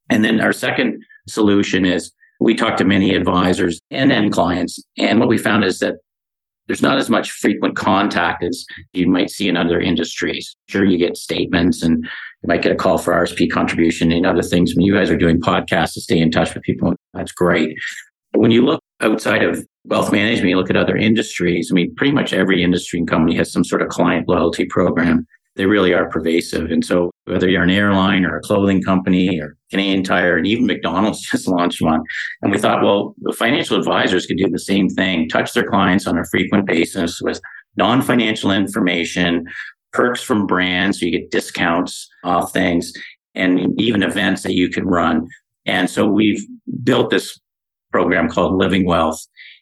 And 0.10 0.24
then 0.24 0.42
our 0.42 0.54
second 0.54 1.04
solution 1.28 1.86
is 1.86 2.12
we 2.40 2.54
talk 2.54 2.78
to 2.78 2.86
many 2.86 3.16
advisors 3.16 3.80
and 3.90 4.12
end 4.12 4.34
clients. 4.34 4.80
And 4.98 5.20
what 5.20 5.30
we 5.30 5.38
found 5.38 5.64
is 5.64 5.80
that 5.80 5.96
there's 6.68 6.82
not 6.82 6.98
as 6.98 7.10
much 7.10 7.32
frequent 7.32 7.76
contact 7.76 8.44
as 8.44 8.66
you 8.94 9.08
might 9.08 9.30
see 9.30 9.50
in 9.50 9.58
other 9.58 9.80
industries. 9.80 10.56
Sure, 10.68 10.86
you 10.86 10.98
get 10.98 11.18
statements 11.18 11.84
and 11.84 12.08
you 12.44 12.48
might 12.48 12.62
get 12.62 12.74
a 12.74 12.76
call 12.76 12.98
for 12.98 13.14
RSP 13.14 13.50
contribution 13.50 14.12
and 14.12 14.26
other 14.26 14.42
things. 14.42 14.76
When 14.76 14.86
you 14.86 14.94
guys 14.94 15.10
are 15.10 15.18
doing 15.18 15.40
podcasts 15.40 15.94
to 15.94 16.02
stay 16.02 16.20
in 16.20 16.30
touch 16.30 16.54
with 16.54 16.64
people, 16.64 16.94
that's 17.14 17.32
great. 17.32 17.78
But 18.34 18.42
when 18.42 18.52
you 18.52 18.66
look 18.66 18.82
outside 19.00 19.44
of 19.44 19.66
wealth 19.86 20.12
management, 20.12 20.50
you 20.50 20.58
look 20.58 20.70
at 20.70 20.76
other 20.76 20.98
industries. 20.98 21.70
I 21.72 21.74
mean, 21.74 21.96
pretty 21.96 22.12
much 22.12 22.34
every 22.34 22.62
industry 22.62 23.00
and 23.00 23.08
company 23.08 23.36
has 23.38 23.52
some 23.52 23.64
sort 23.64 23.82
of 23.82 23.90
client 23.90 24.28
loyalty 24.28 24.66
program. 24.66 25.26
They 25.56 25.68
really 25.68 25.94
are 25.94 26.10
pervasive. 26.10 26.72
And 26.72 26.84
so 26.84 27.12
whether 27.26 27.48
you're 27.48 27.64
an 27.64 27.70
airline 27.70 28.26
or 28.26 28.38
a 28.38 28.42
clothing 28.42 28.82
company 28.82 29.40
or 29.40 29.56
Canadian 29.70 30.04
Tire 30.04 30.36
and 30.36 30.48
even 30.48 30.66
McDonald's 30.66 31.22
just 31.32 31.48
launched 31.48 31.82
one. 31.82 32.02
And 32.42 32.52
we 32.52 32.58
thought, 32.58 32.84
well, 32.84 33.14
financial 33.36 33.78
advisors 33.78 34.26
could 34.26 34.38
do 34.38 34.50
the 34.50 34.60
same 34.60 34.90
thing, 34.90 35.30
touch 35.30 35.54
their 35.54 35.70
clients 35.70 36.08
on 36.08 36.18
a 36.18 36.26
frequent 36.26 36.66
basis 36.66 37.22
with 37.22 37.40
non-financial 37.78 38.52
information, 38.52 39.46
perks 39.94 40.22
from 40.22 40.46
brands, 40.46 41.00
so 41.00 41.06
you 41.06 41.12
get 41.12 41.32
discounts 41.32 42.10
off 42.24 42.52
things, 42.52 42.92
and 43.36 43.80
even 43.80 44.04
events 44.04 44.44
that 44.44 44.54
you 44.54 44.70
can 44.70 44.86
run. 44.86 45.28
And 45.66 45.90
so 45.90 46.06
we've 46.06 46.44
built 46.84 47.10
this 47.10 47.40
program 47.92 48.28
called 48.28 48.58
Living 48.58 48.86
Wealth, 48.86 49.20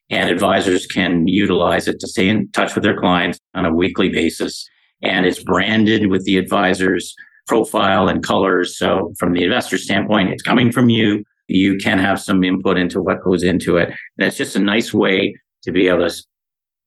and 0.10 0.30
advisors 0.30 0.88
can 0.88 1.28
utilize 1.28 1.88
it 1.88 2.00
to 2.00 2.08
stay 2.08 2.28
in 2.28 2.50
touch 2.52 2.76
with 2.76 2.84
their 2.84 3.00
clients 3.00 3.40
on 3.54 3.66
a 3.66 3.74
weekly 3.74 4.10
basis. 4.10 4.68
And 5.04 5.26
it's 5.26 5.44
branded 5.44 6.08
with 6.08 6.26
the 6.26 6.38
advisor's 6.38 7.16
profile 7.48 8.08
and 8.08 8.24
colors. 8.24 8.78
So 8.78 9.14
from 9.18 9.34
the 9.34 9.44
investor 9.44 9.78
standpoint, 9.78 10.30
it's 10.30 10.44
coming 10.44 10.72
from 10.72 10.90
you. 10.90 11.24
You 11.48 11.78
can 11.78 11.98
have 11.98 12.22
some 12.22 12.44
input 12.44 12.78
into 12.78 13.02
what 13.02 13.24
goes 13.24 13.44
into 13.44 13.78
it. 13.78 13.90
And 13.90 14.28
it's 14.28 14.38
just 14.38 14.56
a 14.56 14.60
nice 14.60 14.94
way 14.94 15.36
to 15.64 15.72
be 15.72 15.88
able 15.88 16.08
to 16.08 16.24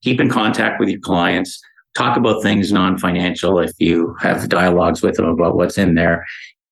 keep 0.03 0.21
in 0.21 0.31
contact 0.31 0.79
with 0.79 0.89
your 0.89 1.01
clients, 1.01 1.61
talk 1.95 2.17
about 2.17 2.43
things 2.43 2.73
non-financial 2.73 3.59
if 3.61 3.73
you 3.79 4.15
have 4.21 4.49
dialogues 4.49 5.03
with 5.03 5.17
them 5.17 5.27
about 5.27 5.57
what's 5.57 5.79
in 5.79 5.95
there. 5.95 6.25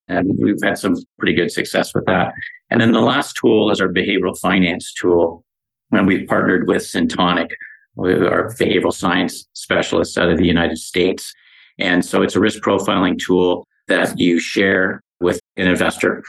And 0.09 0.33
we've 0.39 0.61
had 0.63 0.79
some 0.79 0.97
pretty 1.19 1.35
good 1.35 1.51
success 1.51 1.95
with 1.95 2.05
that. 2.07 2.33
And 2.71 2.81
then 2.81 2.93
the 2.93 3.01
last 3.01 3.37
tool 3.37 3.71
is 3.71 3.81
our 3.81 3.89
behavioral 3.89 4.39
finance 4.39 4.93
tool. 4.93 5.45
And 5.93 6.07
we've 6.07 6.27
partnered 6.27 6.67
with 6.67 6.83
Syntoniq, 6.83 7.51
our 7.99 8.53
behavioral 8.55 8.93
science 8.93 9.47
specialists 9.53 10.19
out 10.19 10.31
of 10.31 10.39
the 10.39 10.47
United 10.47 10.79
States. 10.79 11.33
And 11.79 12.05
so 12.05 12.23
it's 12.23 12.37
a 12.37 12.41
risk 12.41 12.63
profiling 12.63 13.19
tool 13.19 13.67
that 13.89 14.19
you 14.19 14.39
share 14.41 15.03
with 15.21 15.41
an 15.57 15.69
investor. 15.69 16.25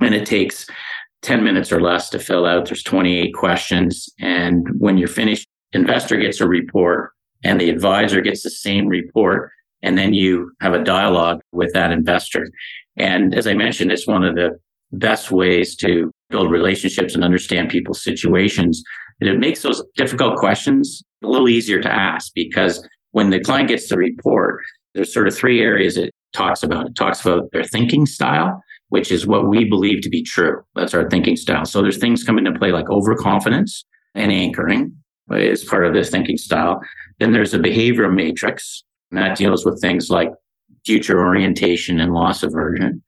And 0.00 0.14
it 0.14 0.26
takes 0.26 0.66
10 1.22 1.44
minutes 1.44 1.72
or 1.72 1.80
less 1.80 2.10
to 2.10 2.18
fill 2.18 2.46
out. 2.46 2.66
There's 2.66 2.82
28 2.82 3.32
questions. 3.34 4.08
And 4.20 4.68
when 4.78 4.98
you're 4.98 5.08
finished, 5.08 5.46
investor 5.72 6.16
gets 6.16 6.40
a 6.40 6.48
report 6.48 7.12
and 7.44 7.60
the 7.60 7.70
advisor 7.70 8.20
gets 8.20 8.42
the 8.42 8.50
same 8.50 8.86
report. 8.86 9.50
And 9.82 9.96
then 9.96 10.12
you 10.12 10.50
have 10.60 10.74
a 10.74 10.82
dialogue 10.82 11.40
with 11.52 11.72
that 11.74 11.92
investor. 11.92 12.48
And 12.96 13.34
as 13.34 13.46
I 13.46 13.54
mentioned, 13.54 13.92
it's 13.92 14.08
one 14.08 14.24
of 14.24 14.34
the 14.34 14.58
best 14.92 15.30
ways 15.30 15.76
to 15.76 16.10
build 16.30 16.50
relationships 16.50 17.14
and 17.14 17.22
understand 17.22 17.68
people's 17.68 18.02
situations. 18.02 18.82
And 19.20 19.28
it 19.28 19.38
makes 19.38 19.62
those 19.62 19.82
difficult 19.96 20.36
questions 20.38 21.02
a 21.22 21.28
little 21.28 21.48
easier 21.48 21.80
to 21.80 21.92
ask 21.92 22.32
because 22.34 22.86
when 23.12 23.30
the 23.30 23.40
client 23.40 23.68
gets 23.68 23.88
the 23.88 23.96
report, 23.96 24.62
there's 24.94 25.12
sort 25.12 25.28
of 25.28 25.36
three 25.36 25.60
areas 25.60 25.96
it 25.96 26.12
talks 26.32 26.62
about. 26.62 26.86
It 26.86 26.96
talks 26.96 27.24
about 27.24 27.50
their 27.52 27.64
thinking 27.64 28.06
style, 28.06 28.60
which 28.88 29.12
is 29.12 29.26
what 29.26 29.48
we 29.48 29.64
believe 29.64 30.02
to 30.02 30.08
be 30.08 30.22
true. 30.22 30.60
That's 30.74 30.94
our 30.94 31.08
thinking 31.08 31.36
style. 31.36 31.64
So 31.64 31.82
there's 31.82 31.98
things 31.98 32.24
come 32.24 32.38
into 32.38 32.58
play 32.58 32.72
like 32.72 32.90
overconfidence 32.90 33.84
and 34.14 34.32
anchoring 34.32 34.92
is 35.30 35.64
part 35.64 35.84
of 35.84 35.94
this 35.94 36.10
thinking 36.10 36.38
style. 36.38 36.80
Then 37.18 37.32
there's 37.32 37.54
a 37.54 37.58
behavioral 37.58 38.14
matrix, 38.14 38.84
and 39.10 39.18
that 39.18 39.36
deals 39.36 39.64
with 39.64 39.80
things 39.80 40.10
like 40.10 40.30
future 40.84 41.18
orientation 41.18 42.00
and 42.00 42.14
loss 42.14 42.42
aversion. 42.42 43.02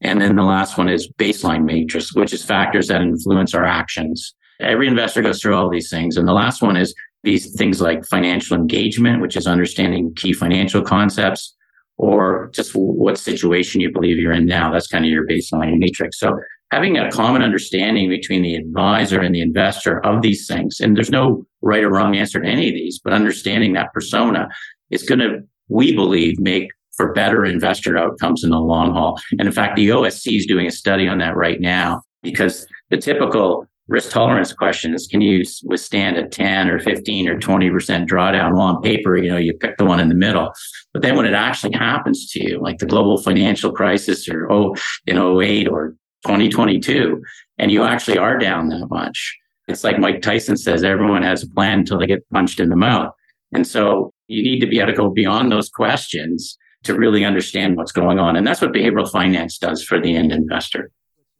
And 0.00 0.20
then 0.20 0.36
the 0.36 0.42
last 0.42 0.78
one 0.78 0.88
is 0.88 1.12
baseline 1.18 1.64
matrix, 1.64 2.14
which 2.14 2.32
is 2.32 2.44
factors 2.44 2.88
that 2.88 3.02
influence 3.02 3.54
our 3.54 3.66
actions. 3.66 4.34
Every 4.60 4.88
investor 4.88 5.22
goes 5.22 5.40
through 5.40 5.54
all 5.54 5.68
these 5.68 5.90
things. 5.90 6.16
And 6.16 6.26
the 6.26 6.32
last 6.32 6.62
one 6.62 6.76
is 6.76 6.94
these 7.22 7.54
things 7.54 7.80
like 7.80 8.06
financial 8.06 8.56
engagement, 8.56 9.20
which 9.20 9.36
is 9.36 9.46
understanding 9.46 10.14
key 10.14 10.32
financial 10.32 10.82
concepts, 10.82 11.54
or 11.98 12.50
just 12.54 12.72
what 12.74 13.18
situation 13.18 13.80
you 13.80 13.92
believe 13.92 14.16
you're 14.16 14.32
in 14.32 14.46
now. 14.46 14.72
That's 14.72 14.86
kind 14.86 15.04
of 15.04 15.10
your 15.10 15.26
baseline 15.26 15.78
matrix. 15.78 16.18
So 16.18 16.38
having 16.70 16.96
a 16.96 17.10
common 17.10 17.42
understanding 17.42 18.08
between 18.08 18.42
the 18.42 18.54
advisor 18.54 19.20
and 19.20 19.34
the 19.34 19.40
investor 19.40 20.04
of 20.04 20.22
these 20.22 20.46
things, 20.46 20.80
and 20.80 20.96
there's 20.96 21.10
no 21.10 21.44
right 21.62 21.82
or 21.82 21.90
wrong 21.90 22.16
answer 22.16 22.40
to 22.40 22.48
any 22.48 22.68
of 22.68 22.74
these, 22.74 22.98
but 22.98 23.12
understanding 23.12 23.72
that 23.72 23.92
persona 23.92 24.48
is 24.90 25.02
going 25.02 25.18
to, 25.18 25.40
we 25.68 25.94
believe, 25.94 26.38
make 26.38 26.68
for 26.96 27.12
better 27.12 27.44
investor 27.44 27.96
outcomes 27.96 28.44
in 28.44 28.50
the 28.50 28.58
long 28.58 28.92
haul. 28.92 29.18
And 29.32 29.42
in 29.42 29.52
fact, 29.52 29.76
the 29.76 29.88
OSC 29.88 30.36
is 30.36 30.46
doing 30.46 30.66
a 30.66 30.70
study 30.70 31.08
on 31.08 31.18
that 31.18 31.36
right 31.36 31.60
now 31.60 32.02
because 32.22 32.66
the 32.90 32.98
typical 32.98 33.66
risk 33.88 34.10
tolerance 34.10 34.52
question 34.52 34.94
is 34.94 35.06
can 35.06 35.20
you 35.20 35.44
withstand 35.64 36.16
a 36.16 36.28
10 36.28 36.68
or 36.70 36.78
15 36.78 37.28
or 37.28 37.38
20% 37.38 38.06
drawdown? 38.06 38.52
Well, 38.52 38.62
on 38.62 38.82
paper, 38.82 39.16
you 39.16 39.30
know, 39.30 39.36
you 39.36 39.52
pick 39.54 39.76
the 39.78 39.84
one 39.84 39.98
in 39.98 40.08
the 40.08 40.14
middle. 40.14 40.52
But 40.92 41.02
then 41.02 41.16
when 41.16 41.26
it 41.26 41.34
actually 41.34 41.74
happens 41.74 42.30
to 42.32 42.42
you, 42.42 42.60
like 42.60 42.78
the 42.78 42.86
global 42.86 43.20
financial 43.20 43.72
crisis 43.72 44.28
or 44.28 44.50
oh, 44.52 44.76
in 45.06 45.18
08 45.18 45.68
or 45.68 45.94
2022, 46.24 47.22
and 47.58 47.70
you 47.70 47.84
actually 47.84 48.18
are 48.18 48.38
down 48.38 48.68
that 48.68 48.86
much, 48.90 49.38
it's 49.68 49.84
like 49.84 49.98
Mike 49.98 50.22
Tyson 50.22 50.56
says, 50.56 50.82
everyone 50.82 51.22
has 51.22 51.42
a 51.42 51.48
plan 51.48 51.80
until 51.80 51.98
they 51.98 52.06
get 52.06 52.28
punched 52.30 52.60
in 52.60 52.68
the 52.68 52.76
mouth. 52.76 53.12
And 53.52 53.66
so 53.66 54.12
you 54.28 54.42
need 54.42 54.60
to 54.60 54.66
be 54.66 54.78
able 54.78 54.92
to 54.92 54.96
go 54.96 55.10
beyond 55.10 55.50
those 55.50 55.68
questions 55.68 56.58
to 56.84 56.94
really 56.94 57.24
understand 57.24 57.76
what's 57.76 57.92
going 57.92 58.18
on. 58.18 58.36
And 58.36 58.46
that's 58.46 58.60
what 58.60 58.72
behavioral 58.72 59.10
finance 59.10 59.58
does 59.58 59.82
for 59.82 60.00
the 60.00 60.16
end 60.16 60.32
investor. 60.32 60.90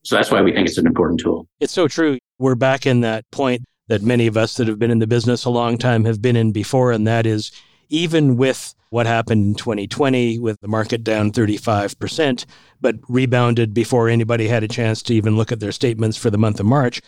So 0.02 0.16
that's 0.16 0.30
why 0.30 0.42
we 0.42 0.52
think 0.52 0.68
it's 0.68 0.78
an 0.78 0.86
important 0.86 1.20
tool. 1.20 1.46
It's 1.60 1.72
so 1.72 1.88
true. 1.88 2.18
We're 2.38 2.54
back 2.54 2.86
in 2.86 3.00
that 3.02 3.30
point 3.30 3.62
that 3.88 4.02
many 4.02 4.26
of 4.26 4.36
us 4.36 4.54
that 4.56 4.68
have 4.68 4.78
been 4.78 4.90
in 4.90 4.98
the 4.98 5.06
business 5.06 5.44
a 5.44 5.50
long 5.50 5.76
time 5.76 6.04
have 6.04 6.22
been 6.22 6.36
in 6.36 6.52
before, 6.52 6.92
and 6.92 7.06
that 7.06 7.26
is 7.26 7.50
even 7.90 8.37
with 8.37 8.74
what 8.90 9.07
happened 9.07 9.44
in 9.44 9.55
2020 9.55 10.38
with 10.38 10.61
the 10.61 10.68
market 10.68 11.05
down 11.05 11.31
35%, 11.31 12.44
but 12.81 12.96
rebounded 13.09 13.72
before 13.72 14.09
anybody 14.09 14.48
had 14.48 14.64
a 14.64 14.68
chance 14.68 15.03
to 15.03 15.14
even 15.14 15.37
look 15.37 15.53
at 15.53 15.61
their 15.61 15.72
statements 15.72 16.16
for 16.16 16.31
the 16.31 16.38
month 16.38 16.59
of 16.59 16.66
March. 16.66 17.00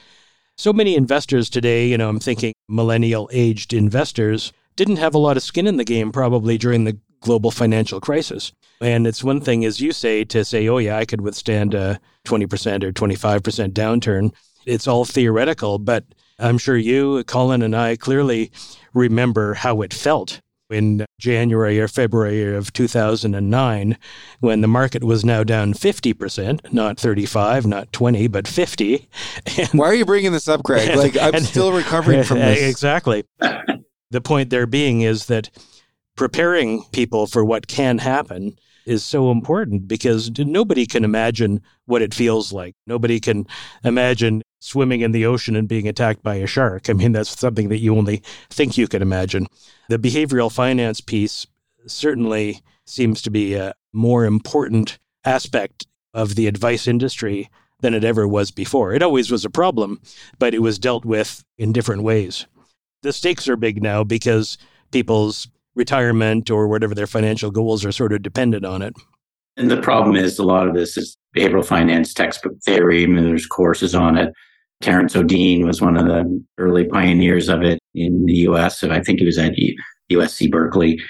So 0.57 0.73
many 0.73 0.95
investors 0.95 1.51
today, 1.51 1.89
you 1.89 1.99
know, 1.99 2.09
I'm 2.09 2.21
thinking 2.21 2.53
millennial 2.69 3.29
aged 3.33 3.73
investors, 3.73 4.53
didn't 4.77 4.97
have 4.97 5.15
a 5.15 5.19
lot 5.19 5.37
of 5.37 5.43
skin 5.43 5.67
in 5.67 5.77
the 5.77 5.85
game 5.85 6.13
probably 6.13 6.57
during 6.57 6.85
the 6.85 6.99
global 7.21 7.51
financial 7.51 8.01
crisis. 8.01 8.53
And 8.81 9.07
it's 9.07 9.25
one 9.25 9.41
thing, 9.41 9.65
as 9.65 9.81
you 9.81 9.93
say, 9.93 10.25
to 10.25 10.45
say, 10.45 10.69
oh, 10.69 10.79
yeah, 10.79 10.99
I 10.99 11.05
could 11.05 11.21
withstand 11.21 11.75
a 11.75 12.01
20% 12.27 12.85
or 12.85 12.93
25% 12.93 13.73
downturn. 13.73 14.33
It's 14.67 14.87
all 14.87 15.05
theoretical, 15.05 15.79
but 15.79 16.05
I'm 16.39 16.59
sure 16.59 16.77
you, 16.77 17.25
Colin, 17.25 17.63
and 17.63 17.75
I 17.75 17.97
clearly 17.97 18.51
remember 18.93 19.55
how 19.55 19.83
it 19.83 19.95
felt 19.95 20.41
in 20.73 21.05
January 21.19 21.81
or 21.81 21.89
February 21.89 22.55
of 22.55 22.73
2009 22.73 23.99
when 24.41 24.61
the 24.61 24.69
market 24.69 25.05
was 25.05 25.25
now 25.25 25.45
down 25.45 25.75
50%, 25.75 26.73
not 26.73 26.99
35, 26.99 27.67
not 27.67 27.93
20, 27.93 28.27
but 28.29 28.49
50. 28.49 29.09
And, 29.59 29.69
Why 29.73 29.87
are 29.87 29.95
you 29.95 30.05
bringing 30.05 30.33
this 30.33 30.49
up, 30.49 30.63
Greg? 30.63 30.97
Like 31.03 31.17
I'm 31.17 31.35
and, 31.35 31.45
still 31.45 31.73
recovering 31.73 32.23
from 32.23 32.39
this. 32.41 32.63
Exactly. 32.63 33.25
the 34.11 34.21
point 34.21 34.51
there 34.51 34.67
being 34.67 35.01
is 35.01 35.27
that 35.27 35.51
preparing 36.17 36.85
people 36.93 37.27
for 37.27 37.45
what 37.45 37.67
can 37.67 37.99
happen 37.99 38.57
is 38.87 39.05
so 39.05 39.31
important 39.31 39.89
because 39.89 40.31
nobody 40.39 40.87
can 40.87 41.05
imagine 41.05 41.61
what 41.87 42.03
it 42.03 42.15
feels 42.15 42.53
like. 42.53 42.75
Nobody 42.87 43.21
can 43.21 43.47
imagine 43.85 44.43
swimming 44.63 45.01
in 45.01 45.13
the 45.13 45.27
ocean 45.27 45.57
and 45.57 45.67
being 45.67 45.89
attacked 45.89 46.23
by 46.23 46.37
a 46.37 46.47
shark. 46.47 46.89
I 46.89 46.93
mean, 46.93 47.13
that's 47.13 47.39
something 47.39 47.69
that 47.69 47.81
you 47.81 47.97
only 47.97 48.23
think 48.49 48.79
you 48.79 48.87
can 48.87 49.03
imagine. 49.03 49.49
The 49.89 49.99
behavioral 49.99 50.53
finance 50.53 51.01
piece 51.01 51.47
certainly 51.87 52.63
seems 52.87 53.23
to 53.23 53.31
be 53.31 53.55
a 53.55 53.75
more 53.93 54.25
important 54.25 54.99
aspect 55.25 55.87
of 56.15 56.37
the 56.37 56.47
advice 56.47 56.87
industry 56.87 57.51
than 57.81 57.95
it 57.95 58.05
ever 58.05 58.29
was 58.29 58.53
before. 58.53 58.95
It 58.95 59.03
always 59.03 59.31
was 59.31 59.45
a 59.45 59.51
problem, 59.51 60.01
but 60.39 60.55
it 60.55 60.63
was 60.63 60.79
dealt 60.79 61.05
with 61.05 61.45
in 61.59 61.73
different 61.73 62.05
ways. 62.05 62.47
The 63.03 63.13
stakes 63.13 63.49
are 63.49 63.57
big 63.57 63.83
now 63.83 64.05
because 64.05 64.59
people's 64.93 65.49
retirement 65.75 66.51
or 66.51 66.69
whatever 66.69 66.95
their 66.95 67.09
financial 67.09 67.51
goals 67.51 67.85
are 67.85 67.91
sort 67.91 68.13
of 68.13 68.23
dependent 68.23 68.65
on 68.65 68.83
it. 68.83 68.95
And 69.57 69.71
the 69.71 69.81
problem 69.81 70.15
is 70.15 70.39
a 70.39 70.45
lot 70.45 70.69
of 70.69 70.75
this 70.75 70.97
is 70.97 71.17
behavioral 71.37 71.67
finance 71.67 72.15
textbook 72.15 72.55
theory. 72.65 73.03
I 73.03 73.07
mean, 73.07 73.25
there's 73.25 73.47
courses 73.47 73.95
on 73.95 74.17
it. 74.17 74.33
Terrance 74.83 75.15
Odean 75.15 75.65
was 75.65 75.81
one 75.81 75.97
of 75.97 76.07
the 76.07 76.45
early 76.59 76.85
pioneers 76.85 77.49
of 77.49 77.63
it 77.63 77.79
in 77.95 78.27
the 78.27 78.35
US. 78.49 78.83
And 78.83 78.93
I 78.93 79.01
think 79.01 79.21
he 79.21 79.27
was 79.27 79.39
at 79.39 79.53
USC 80.11 80.51
Berkeley. 80.51 81.01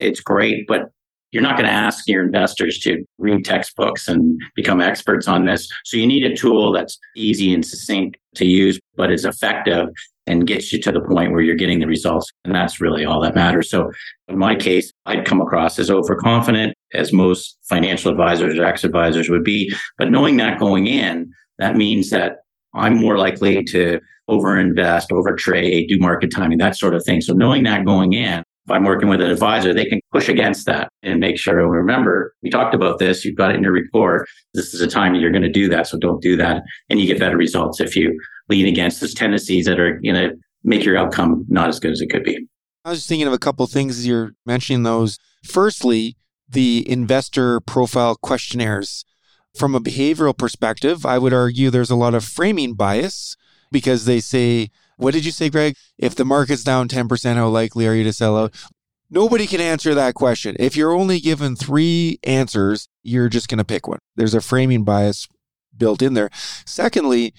It's 0.00 0.20
great, 0.20 0.66
but 0.66 0.90
you're 1.30 1.42
not 1.42 1.56
going 1.56 1.68
to 1.68 1.72
ask 1.72 2.06
your 2.06 2.22
investors 2.22 2.78
to 2.80 3.02
read 3.18 3.44
textbooks 3.44 4.06
and 4.06 4.38
become 4.54 4.82
experts 4.82 5.26
on 5.26 5.46
this. 5.46 5.66
So 5.84 5.96
you 5.96 6.06
need 6.06 6.24
a 6.24 6.36
tool 6.36 6.72
that's 6.72 6.98
easy 7.16 7.54
and 7.54 7.64
succinct 7.64 8.18
to 8.34 8.44
use, 8.44 8.78
but 8.96 9.10
is 9.10 9.24
effective 9.24 9.88
and 10.26 10.46
gets 10.46 10.72
you 10.72 10.80
to 10.82 10.92
the 10.92 11.00
point 11.00 11.32
where 11.32 11.40
you're 11.40 11.56
getting 11.56 11.80
the 11.80 11.86
results. 11.86 12.30
And 12.44 12.54
that's 12.54 12.80
really 12.80 13.04
all 13.04 13.20
that 13.22 13.34
matters. 13.34 13.70
So 13.70 13.90
in 14.28 14.38
my 14.38 14.54
case, 14.54 14.92
I'd 15.06 15.24
come 15.24 15.40
across 15.40 15.78
as 15.78 15.90
overconfident, 15.90 16.74
as 16.92 17.12
most 17.12 17.56
financial 17.68 18.10
advisors 18.10 18.58
or 18.58 18.64
ex 18.64 18.84
advisors 18.84 19.30
would 19.30 19.42
be. 19.42 19.72
But 19.96 20.10
knowing 20.10 20.36
that 20.36 20.60
going 20.60 20.86
in, 20.86 21.32
that 21.58 21.76
means 21.76 22.10
that 22.10 22.41
I'm 22.74 22.98
more 22.98 23.18
likely 23.18 23.62
to 23.64 24.00
overinvest, 24.30 25.08
overtrade, 25.10 25.88
do 25.88 25.98
market 25.98 26.30
timing, 26.30 26.58
that 26.58 26.76
sort 26.76 26.94
of 26.94 27.04
thing. 27.04 27.20
So 27.20 27.32
knowing 27.32 27.64
that 27.64 27.84
going 27.84 28.12
in, 28.12 28.40
if 28.64 28.70
I'm 28.70 28.84
working 28.84 29.08
with 29.08 29.20
an 29.20 29.28
advisor, 29.28 29.74
they 29.74 29.84
can 29.84 30.00
push 30.12 30.28
against 30.28 30.66
that 30.66 30.88
and 31.02 31.18
make 31.18 31.36
sure, 31.36 31.68
remember, 31.68 32.32
we 32.42 32.50
talked 32.50 32.74
about 32.74 33.00
this, 33.00 33.24
you've 33.24 33.36
got 33.36 33.50
it 33.50 33.56
in 33.56 33.62
your 33.62 33.72
report. 33.72 34.28
This 34.54 34.72
is 34.72 34.80
a 34.80 34.86
time 34.86 35.16
you're 35.16 35.32
going 35.32 35.42
to 35.42 35.50
do 35.50 35.68
that. 35.68 35.88
So 35.88 35.98
don't 35.98 36.22
do 36.22 36.36
that. 36.36 36.62
And 36.88 37.00
you 37.00 37.06
get 37.06 37.18
better 37.18 37.36
results 37.36 37.80
if 37.80 37.96
you 37.96 38.16
lean 38.48 38.66
against 38.66 39.00
those 39.00 39.14
tendencies 39.14 39.66
that 39.66 39.80
are 39.80 39.98
going 39.98 40.14
to 40.14 40.30
make 40.62 40.84
your 40.84 40.96
outcome 40.96 41.44
not 41.48 41.68
as 41.68 41.80
good 41.80 41.90
as 41.90 42.00
it 42.00 42.10
could 42.10 42.22
be. 42.22 42.46
I 42.84 42.90
was 42.90 42.98
just 43.00 43.08
thinking 43.08 43.26
of 43.26 43.32
a 43.32 43.38
couple 43.38 43.64
of 43.64 43.70
things 43.70 43.98
as 43.98 44.06
you're 44.06 44.32
mentioning 44.46 44.84
those. 44.84 45.18
Firstly, 45.44 46.16
the 46.48 46.88
investor 46.88 47.60
profile 47.60 48.14
questionnaires. 48.14 49.04
From 49.54 49.74
a 49.74 49.80
behavioral 49.80 50.36
perspective, 50.36 51.04
I 51.04 51.18
would 51.18 51.32
argue 51.32 51.70
there's 51.70 51.90
a 51.90 51.96
lot 51.96 52.14
of 52.14 52.24
framing 52.24 52.74
bias 52.74 53.36
because 53.70 54.04
they 54.04 54.20
say, 54.20 54.70
what 54.96 55.14
did 55.14 55.24
you 55.24 55.32
say, 55.32 55.50
Greg? 55.50 55.76
If 55.98 56.14
the 56.14 56.24
market's 56.24 56.64
down 56.64 56.88
10%, 56.88 57.34
how 57.34 57.48
likely 57.48 57.86
are 57.86 57.94
you 57.94 58.04
to 58.04 58.12
sell 58.12 58.36
out? 58.36 58.54
Nobody 59.10 59.46
can 59.46 59.60
answer 59.60 59.94
that 59.94 60.14
question. 60.14 60.56
If 60.58 60.74
you're 60.74 60.92
only 60.92 61.20
given 61.20 61.54
three 61.54 62.18
answers, 62.22 62.88
you're 63.02 63.28
just 63.28 63.48
going 63.48 63.58
to 63.58 63.64
pick 63.64 63.86
one. 63.86 63.98
There's 64.16 64.34
a 64.34 64.40
framing 64.40 64.84
bias 64.84 65.28
built 65.76 66.00
in 66.00 66.14
there. 66.14 66.30
Secondly, 66.64 67.34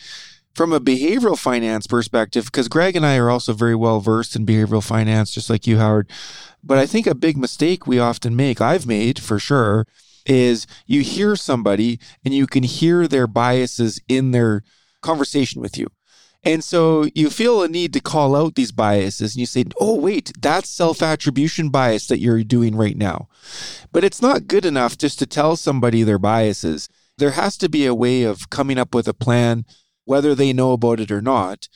from 0.53 0.71
a 0.71 0.79
behavioral 0.79 1.37
finance 1.37 1.87
perspective, 1.87 2.45
because 2.45 2.67
Greg 2.67 2.95
and 2.95 3.05
I 3.05 3.17
are 3.17 3.29
also 3.29 3.53
very 3.53 3.75
well 3.75 4.01
versed 4.01 4.35
in 4.35 4.45
behavioral 4.45 4.85
finance, 4.85 5.31
just 5.31 5.49
like 5.49 5.65
you, 5.65 5.77
Howard. 5.77 6.09
But 6.63 6.77
I 6.77 6.85
think 6.85 7.07
a 7.07 7.15
big 7.15 7.37
mistake 7.37 7.87
we 7.87 7.97
often 7.97 8.35
make, 8.35 8.61
I've 8.61 8.85
made 8.85 9.19
for 9.19 9.39
sure, 9.39 9.87
is 10.25 10.67
you 10.85 11.01
hear 11.01 11.35
somebody 11.35 11.99
and 12.23 12.33
you 12.33 12.47
can 12.47 12.63
hear 12.63 13.07
their 13.07 13.27
biases 13.27 14.01
in 14.07 14.31
their 14.31 14.63
conversation 15.01 15.61
with 15.61 15.77
you. 15.77 15.87
And 16.45 16.63
so 16.63 17.07
you 17.15 17.29
feel 17.29 17.63
a 17.63 17.69
need 17.69 17.93
to 17.93 18.01
call 18.01 18.35
out 18.35 18.55
these 18.55 18.73
biases 18.73 19.33
and 19.33 19.39
you 19.39 19.45
say, 19.45 19.63
oh, 19.79 19.95
wait, 19.95 20.33
that's 20.39 20.69
self 20.69 21.01
attribution 21.01 21.69
bias 21.69 22.07
that 22.07 22.19
you're 22.19 22.43
doing 22.43 22.75
right 22.75 22.97
now. 22.97 23.29
But 23.93 24.03
it's 24.03 24.21
not 24.21 24.47
good 24.47 24.65
enough 24.65 24.97
just 24.97 25.19
to 25.19 25.25
tell 25.25 25.55
somebody 25.55 26.03
their 26.03 26.19
biases. 26.19 26.89
There 27.17 27.31
has 27.31 27.57
to 27.57 27.69
be 27.69 27.85
a 27.85 27.95
way 27.95 28.23
of 28.23 28.49
coming 28.49 28.77
up 28.77 28.93
with 28.93 29.07
a 29.07 29.13
plan 29.13 29.65
whether 30.05 30.35
they 30.35 30.53
know 30.53 30.73
about 30.73 30.99
it 30.99 31.11
or 31.11 31.21
not, 31.21 31.67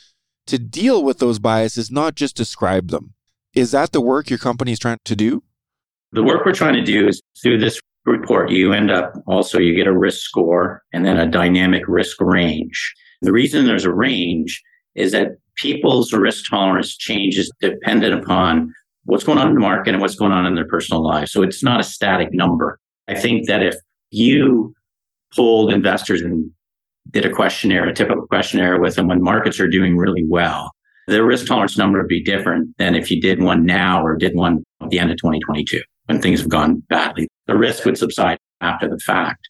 to 0.47 0.57
deal 0.57 1.03
with 1.03 1.19
those 1.19 1.39
biases, 1.39 1.91
not 1.91 2.15
just 2.15 2.35
describe 2.35 2.89
them. 2.89 3.13
Is 3.53 3.71
that 3.71 3.91
the 3.91 4.01
work 4.01 4.29
your 4.29 4.39
company 4.39 4.71
is 4.71 4.79
trying 4.79 4.99
to 5.05 5.15
do? 5.15 5.43
The 6.11 6.23
work 6.23 6.45
we're 6.45 6.53
trying 6.53 6.75
to 6.75 6.83
do 6.83 7.07
is 7.07 7.21
through 7.41 7.59
this 7.59 7.81
report, 8.07 8.49
you 8.49 8.73
end 8.73 8.89
up 8.89 9.13
also, 9.27 9.59
you 9.59 9.75
get 9.75 9.87
a 9.87 9.97
risk 9.97 10.21
score 10.21 10.83
and 10.93 11.05
then 11.05 11.17
a 11.17 11.29
dynamic 11.29 11.83
risk 11.87 12.19
range. 12.21 12.93
The 13.21 13.31
reason 13.31 13.65
there's 13.65 13.85
a 13.85 13.93
range 13.93 14.61
is 14.95 15.11
that 15.11 15.31
people's 15.57 16.13
risk 16.13 16.49
tolerance 16.49 16.95
changes 16.95 17.51
dependent 17.61 18.13
upon 18.13 18.73
what's 19.05 19.23
going 19.23 19.37
on 19.37 19.49
in 19.49 19.53
the 19.53 19.59
market 19.59 19.93
and 19.93 20.01
what's 20.01 20.15
going 20.15 20.31
on 20.31 20.45
in 20.45 20.55
their 20.55 20.67
personal 20.67 21.03
lives. 21.03 21.31
So 21.31 21.41
it's 21.41 21.63
not 21.63 21.79
a 21.79 21.83
static 21.83 22.29
number. 22.31 22.79
I 23.07 23.15
think 23.15 23.47
that 23.47 23.63
if 23.63 23.75
you 24.11 24.73
pulled 25.35 25.71
investors 25.71 26.21
and 26.21 26.49
did 27.11 27.25
a 27.25 27.31
questionnaire, 27.31 27.87
a 27.87 27.93
typical 27.93 28.27
questionnaire 28.27 28.79
with 28.79 28.95
them 28.95 29.07
when 29.07 29.21
markets 29.21 29.59
are 29.59 29.67
doing 29.67 29.97
really 29.97 30.25
well, 30.27 30.71
the 31.07 31.23
risk 31.23 31.47
tolerance 31.47 31.77
number 31.77 31.99
would 31.99 32.09
be 32.09 32.23
different 32.23 32.75
than 32.77 32.95
if 32.95 33.09
you 33.09 33.21
did 33.21 33.41
one 33.41 33.65
now 33.65 34.03
or 34.05 34.17
did 34.17 34.35
one 34.35 34.63
at 34.81 34.89
the 34.89 34.99
end 34.99 35.09
of 35.09 35.17
2022 35.17 35.81
when 36.07 36.21
things 36.21 36.39
have 36.39 36.49
gone 36.49 36.83
badly. 36.89 37.27
The 37.45 37.57
risk 37.57 37.85
would 37.85 37.97
subside 37.97 38.37
after 38.61 38.89
the 38.89 38.99
fact. 38.99 39.47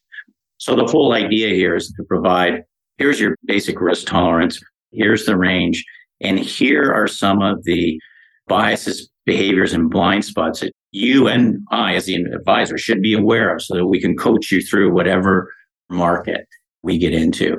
So 0.58 0.76
the 0.76 0.86
whole 0.86 1.14
idea 1.14 1.50
here 1.50 1.76
is 1.76 1.92
to 1.94 2.04
provide 2.04 2.64
here's 2.98 3.20
your 3.20 3.36
basic 3.46 3.80
risk 3.80 4.08
tolerance, 4.08 4.60
here's 4.92 5.26
the 5.26 5.38
range, 5.38 5.84
and 6.22 6.40
here 6.40 6.92
are 6.92 7.08
some 7.08 7.42
of 7.42 7.64
the 7.64 8.00
biases, 8.48 9.10
behaviors, 9.26 9.74
and 9.74 9.90
blind 9.90 10.26
spots 10.26 10.62
that 10.62 10.72
you 10.92 11.28
and 11.28 11.60
I, 11.72 11.96
as 11.96 12.06
the 12.06 12.16
advisor, 12.16 12.78
should 12.78 13.02
be 13.02 13.14
aware 13.14 13.54
of 13.54 13.62
so 13.62 13.76
that 13.76 13.88
we 13.88 14.02
can 14.02 14.16
coach 14.16 14.52
you 14.52 14.62
through 14.62 14.94
whatever 14.94 15.52
market 15.90 16.48
we 16.82 16.98
get 16.98 17.14
into. 17.14 17.58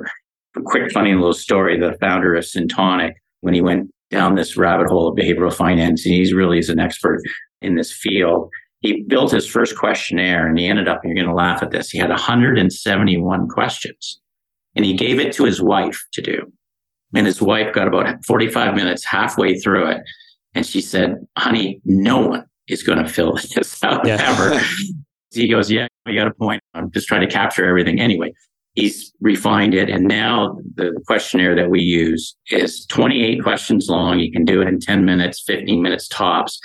A 0.57 0.61
quick, 0.61 0.91
funny 0.91 1.13
little 1.13 1.33
story 1.33 1.79
the 1.79 1.95
founder 2.01 2.35
of 2.35 2.43
Syntoniq, 2.43 3.13
when 3.41 3.53
he 3.53 3.61
went 3.61 3.91
down 4.11 4.35
this 4.35 4.57
rabbit 4.57 4.87
hole 4.87 5.07
of 5.07 5.15
behavioral 5.15 5.53
finance, 5.53 6.05
and 6.05 6.15
he's 6.15 6.33
really 6.33 6.57
is 6.57 6.69
an 6.69 6.79
expert 6.79 7.21
in 7.61 7.75
this 7.75 7.93
field. 7.93 8.49
He 8.81 9.03
built 9.03 9.31
his 9.31 9.47
first 9.47 9.77
questionnaire 9.77 10.47
and 10.47 10.57
he 10.57 10.67
ended 10.67 10.87
up, 10.87 11.01
you're 11.03 11.13
going 11.13 11.27
to 11.27 11.33
laugh 11.33 11.61
at 11.61 11.71
this. 11.71 11.89
He 11.89 11.97
had 11.97 12.09
171 12.09 13.47
questions 13.49 14.21
and 14.75 14.85
he 14.85 14.93
gave 14.93 15.19
it 15.19 15.33
to 15.33 15.43
his 15.43 15.61
wife 15.61 16.01
to 16.13 16.21
do. 16.21 16.51
And 17.13 17.25
his 17.25 17.41
wife 17.41 17.73
got 17.73 17.87
about 17.87 18.23
45 18.25 18.75
minutes 18.75 19.03
halfway 19.03 19.59
through 19.59 19.87
it. 19.87 20.01
And 20.53 20.65
she 20.65 20.81
said, 20.81 21.15
honey, 21.37 21.81
no 21.83 22.19
one 22.19 22.45
is 22.67 22.83
going 22.83 23.03
to 23.03 23.09
fill 23.09 23.33
this 23.55 23.83
out 23.83 24.05
yeah. 24.05 24.17
ever. 24.21 24.61
he 25.31 25.49
goes, 25.49 25.71
yeah, 25.71 25.87
you 26.05 26.15
got 26.15 26.27
a 26.27 26.33
point. 26.33 26.61
I'm 26.73 26.91
just 26.91 27.07
trying 27.07 27.21
to 27.21 27.27
capture 27.27 27.65
everything 27.65 27.99
anyway. 27.99 28.33
He's 28.75 29.11
refined 29.19 29.73
it. 29.73 29.89
And 29.89 30.07
now 30.07 30.57
the 30.75 30.97
questionnaire 31.07 31.55
that 31.55 31.69
we 31.69 31.81
use 31.81 32.35
is 32.51 32.85
28 32.85 33.43
questions 33.43 33.87
long. 33.89 34.19
You 34.19 34.31
can 34.31 34.45
do 34.45 34.61
it 34.61 34.67
in 34.67 34.79
10 34.79 35.03
minutes, 35.03 35.43
15 35.45 35.81
minutes 35.81 36.07
tops. 36.07 36.61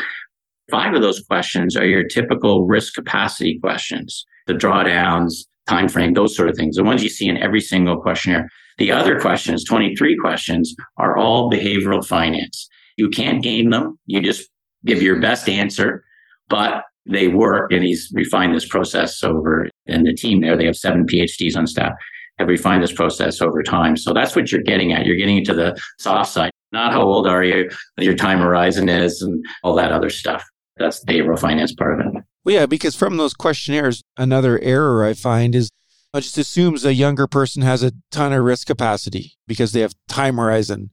Five 0.71 0.95
of 0.95 1.03
those 1.03 1.21
questions 1.21 1.77
are 1.77 1.87
your 1.87 2.05
typical 2.05 2.67
risk 2.67 2.95
capacity 2.95 3.59
questions, 3.61 4.25
the 4.47 4.55
drawdowns, 4.55 5.45
time 5.67 5.89
frame, 5.89 6.15
those 6.15 6.37
sort 6.37 6.49
of 6.49 6.57
things, 6.57 6.77
the 6.77 6.85
ones 6.85 7.03
you 7.03 7.09
see 7.09 7.29
in 7.29 7.37
every 7.37 7.61
single 7.61 8.01
questionnaire. 8.01 8.49
The 8.79 8.91
other 8.91 9.21
questions, 9.21 9.65
23 9.65 10.17
questions, 10.19 10.75
are 10.97 11.17
all 11.17 11.51
behavioral 11.51 12.05
finance. 12.05 12.69
You 12.97 13.09
can't 13.09 13.43
game 13.43 13.71
them. 13.71 13.99
You 14.07 14.21
just 14.21 14.49
give 14.85 15.03
your 15.03 15.21
best 15.21 15.49
answer, 15.49 16.05
but 16.49 16.83
they 17.07 17.29
work. 17.29 17.73
And 17.73 17.85
he's 17.85 18.11
refined 18.15 18.55
this 18.55 18.67
process 18.67 19.23
over, 19.23 19.69
and 19.87 20.07
the 20.07 20.15
team 20.15 20.41
there, 20.41 20.57
they 20.57 20.67
have 20.67 20.77
seven 20.77 21.07
PhDs 21.07 21.57
on 21.57 21.67
staff, 21.67 21.93
have 22.39 22.49
refined 22.49 22.83
this 22.83 22.93
process 22.93 23.41
over 23.41 23.63
time. 23.63 23.97
So 23.97 24.13
that's 24.13 24.35
what 24.35 24.51
you're 24.51 24.63
getting 24.63 24.93
at. 24.93 25.07
You're 25.07 25.17
getting 25.17 25.39
into 25.39 25.55
the 25.55 25.79
soft 25.99 26.33
side, 26.33 26.51
not 26.73 26.93
how 26.93 27.03
old 27.03 27.29
are 27.29 27.45
you, 27.45 27.71
your 27.99 28.17
time 28.17 28.39
horizon 28.39 28.89
is, 28.89 29.23
and 29.23 29.45
all 29.63 29.75
that 29.77 29.93
other 29.93 30.11
stuff. 30.11 30.45
That's 30.77 31.01
the 31.01 31.13
behavioral 31.13 31.39
finance 31.39 31.75
part 31.75 32.01
of 32.01 32.07
it. 32.07 32.23
Well, 32.45 32.55
yeah, 32.55 32.67
because 32.67 32.95
from 32.95 33.17
those 33.17 33.35
questionnaires, 33.35 34.03
another 34.17 34.59
error 34.61 35.05
I 35.05 35.15
find 35.15 35.55
is 35.55 35.71
it 36.15 36.21
just 36.21 36.39
assumes 36.39 36.85
a 36.85 36.95
younger 36.95 37.27
person 37.27 37.63
has 37.63 37.83
a 37.83 37.93
ton 38.11 38.33
of 38.33 38.45
risk 38.45 38.67
capacity 38.67 39.35
because 39.47 39.73
they 39.73 39.81
have 39.81 39.95
time 40.09 40.37
horizon. 40.37 40.91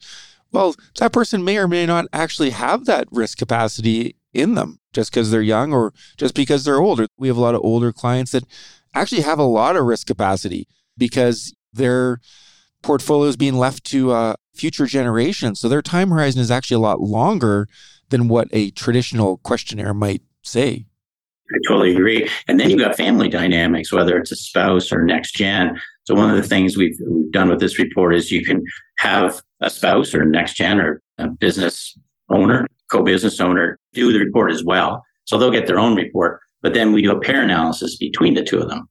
Well, 0.52 0.76
that 0.98 1.14
person 1.14 1.44
may 1.44 1.58
or 1.58 1.68
may 1.68 1.86
not 1.86 2.06
actually 2.12 2.50
have 2.52 2.86
that 2.86 3.08
risk 3.12 3.38
capacity 3.38 4.16
in 4.34 4.56
them 4.56 4.80
just 4.94 5.12
because 5.12 5.32
they're 5.32 5.42
young 5.42 5.74
or 5.74 5.94
just 6.18 6.36
because 6.36 6.64
they're 6.64 6.80
older. 6.80 7.08
We 7.18 7.28
have 7.28 7.38
a 7.38 7.42
lot 7.42 7.56
of 7.56 7.62
older 7.64 7.92
clients 7.92 8.32
that 8.32 8.44
actually 8.94 9.22
have 9.22 9.40
a 9.40 9.44
lot 9.44 9.76
of 9.76 9.86
risk 9.86 10.08
capacity 10.08 10.68
because 10.98 11.54
their 11.72 12.20
portfolio 12.82 13.30
is 13.30 13.38
being 13.38 13.56
left 13.56 13.84
to 13.86 14.12
uh, 14.12 14.36
future 14.54 14.86
generations. 14.86 15.60
So 15.60 15.70
their 15.70 15.82
time 15.82 16.10
horizon 16.10 16.42
is 16.42 16.52
actually 16.52 16.76
a 16.76 16.80
lot 16.80 17.00
longer 17.00 17.68
than 18.12 18.28
what 18.28 18.48
a 18.52 18.70
traditional 18.72 19.38
questionnaire 19.38 19.94
might 19.94 20.22
say. 20.44 20.86
I 21.52 21.58
totally 21.68 21.94
agree. 21.94 22.30
And 22.48 22.60
then 22.60 22.70
you've 22.70 22.80
got 22.80 22.96
family 22.96 23.28
dynamics, 23.28 23.92
whether 23.92 24.18
it's 24.18 24.32
a 24.32 24.36
spouse 24.36 24.92
or 24.92 25.04
next 25.04 25.34
gen. 25.34 25.80
So 26.06 26.16
one 26.16 26.30
of 26.30 26.38
the 26.38 26.48
things 26.48 26.78
we've, 26.78 26.98
we've 27.06 27.32
done 27.32 27.50
with 27.50 27.60
this 27.60 27.78
report 27.78 28.16
is 28.16 28.32
you 28.32 28.46
can 28.46 28.64
have 29.00 29.42
a 29.60 29.70
spouse 29.70 30.16
or 30.16 30.24
next 30.24 30.56
gen 30.56 30.80
or 30.80 31.02
a 31.18 31.28
business 31.28 31.98
owner, 32.30 32.68
co-business 32.90 33.42
owner 33.42 33.78
do 33.94 34.14
the 34.14 34.20
report 34.20 34.52
as 34.52 34.64
well. 34.64 35.04
So 35.26 35.38
they'll 35.38 35.52
get 35.52 35.68
their 35.68 35.80
own 35.80 35.96
report, 35.96 36.40
but 36.62 36.74
then 36.74 36.94
we 36.94 37.02
do 37.02 37.12
a 37.12 37.20
pair 37.20 37.42
analysis 37.42 37.98
between 37.98 38.34
the 38.34 38.44
two 38.44 38.60
of 38.60 38.70
them. 38.70 38.88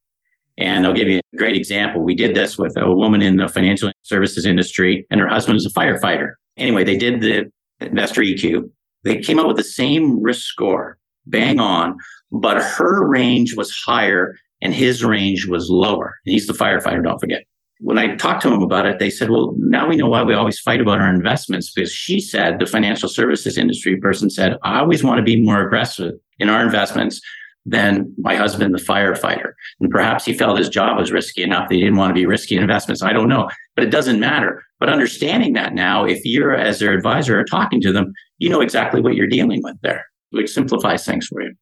And 0.59 0.87
I'll 0.87 0.93
give 0.93 1.09
you 1.09 1.21
a 1.33 1.37
great 1.37 1.57
example. 1.57 2.03
We 2.03 2.15
did 2.15 2.35
this 2.37 2.59
with 2.59 2.77
a 2.77 2.93
woman 2.93 3.23
in 3.23 3.37
the 3.37 3.49
financial 3.49 3.91
services 4.03 4.45
industry 4.45 5.07
and 5.11 5.21
her 5.21 5.29
husband 5.29 5.57
is 5.57 5.67
a 5.67 5.71
firefighter. 5.71 6.35
Anyway, 6.59 6.85
they 6.85 6.97
did 6.97 7.23
the 7.23 7.51
investor 7.81 8.21
EQ. 8.21 8.71
They 9.05 9.19
came 9.19 9.39
up 9.39 9.47
with 9.47 9.57
the 9.57 9.65
same 9.65 10.23
risk 10.23 10.43
score, 10.43 10.99
bang 11.27 11.59
on, 11.59 11.97
but 12.31 12.63
her 12.63 13.07
range 13.09 13.57
was 13.57 13.71
higher 13.71 14.37
and 14.63 14.75
his 14.75 15.05
range 15.05 15.47
was 15.47 15.71
lower. 15.71 16.17
He's 16.25 16.47
the 16.47 16.53
firefighter, 16.53 17.03
don't 17.03 17.19
forget. 17.19 17.45
When 17.83 17.99
I 17.99 18.15
talked 18.17 18.43
to 18.43 18.53
him 18.53 18.61
about 18.61 18.85
it, 18.85 18.99
they 18.99 19.09
said, 19.09 19.31
well, 19.31 19.55
now 19.57 19.89
we 19.89 19.97
know 19.97 20.09
why 20.09 20.23
we 20.23 20.35
always 20.35 20.61
fight 20.61 20.83
about 20.83 21.01
our 21.01 21.09
investments 21.09 21.73
because 21.73 21.91
she 21.91 22.21
said, 22.21 22.59
the 22.59 22.67
financial 22.67 23.09
services 23.09 23.57
industry 23.57 23.97
person 23.97 24.29
said, 24.29 24.59
I 24.63 24.81
always 24.81 25.03
want 25.03 25.17
to 25.17 25.23
be 25.23 25.43
more 25.43 25.63
aggressive 25.63 26.13
in 26.39 26.51
our 26.51 26.63
investments 26.63 27.23
than 27.65 28.15
my 28.19 28.37
husband, 28.37 28.75
the 28.75 28.83
firefighter. 28.83 29.53
And 29.81 29.91
perhaps 29.91 30.27
he 30.27 30.35
felt 30.35 30.59
his 30.59 30.69
job 30.69 30.99
was 30.99 31.13
risky 31.13 31.43
enough 31.43 31.69
that 31.69 31.75
he 31.75 31.81
didn't 31.81 31.97
want 31.97 32.11
to 32.11 32.15
be 32.15 32.27
risky 32.27 32.57
in 32.57 32.63
investments. 32.63 33.03
I 33.03 33.15
don't 33.15 33.29
know, 33.29 33.49
but 33.77 33.85
it 33.85 33.91
doesn't 33.91 34.21
matter. 34.21 34.63
But 34.81 34.89
understanding 34.89 35.53
that 35.53 35.75
now, 35.75 36.05
if 36.05 36.25
you're 36.25 36.55
as 36.55 36.79
their 36.79 36.95
advisor 36.95 37.39
or 37.39 37.45
talking 37.45 37.81
to 37.83 37.93
them, 37.93 38.13
you 38.39 38.49
know 38.49 38.63
exactly 38.63 39.03
what 39.03 39.15
you're 39.15 39.27
dealing 39.27 39.63
with 39.63 39.77
there, 39.83 40.07
which 40.31 40.51
simplifies 40.51 41.05
things 41.05 41.27
for 41.27 41.43
you. 41.43 41.55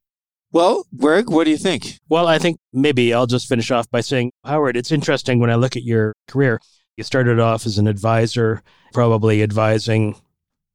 Well, 0.53 0.87
Greg, 0.97 1.29
what 1.29 1.45
do 1.45 1.51
you 1.51 1.59
think? 1.59 1.99
Well, 2.09 2.27
I 2.27 2.39
think 2.39 2.59
maybe 2.73 3.13
I'll 3.13 3.27
just 3.27 3.49
finish 3.49 3.71
off 3.71 3.91
by 3.91 4.01
saying, 4.01 4.33
Howard, 4.45 4.77
it's 4.77 4.93
interesting 4.93 5.41
when 5.41 5.51
I 5.51 5.57
look 5.57 5.77
at 5.77 5.83
your 5.83 6.15
career. 6.27 6.61
You 6.97 7.05
started 7.05 7.39
off 7.39 7.67
as 7.67 7.77
an 7.77 7.87
advisor, 7.87 8.63
probably 8.95 9.43
advising 9.43 10.15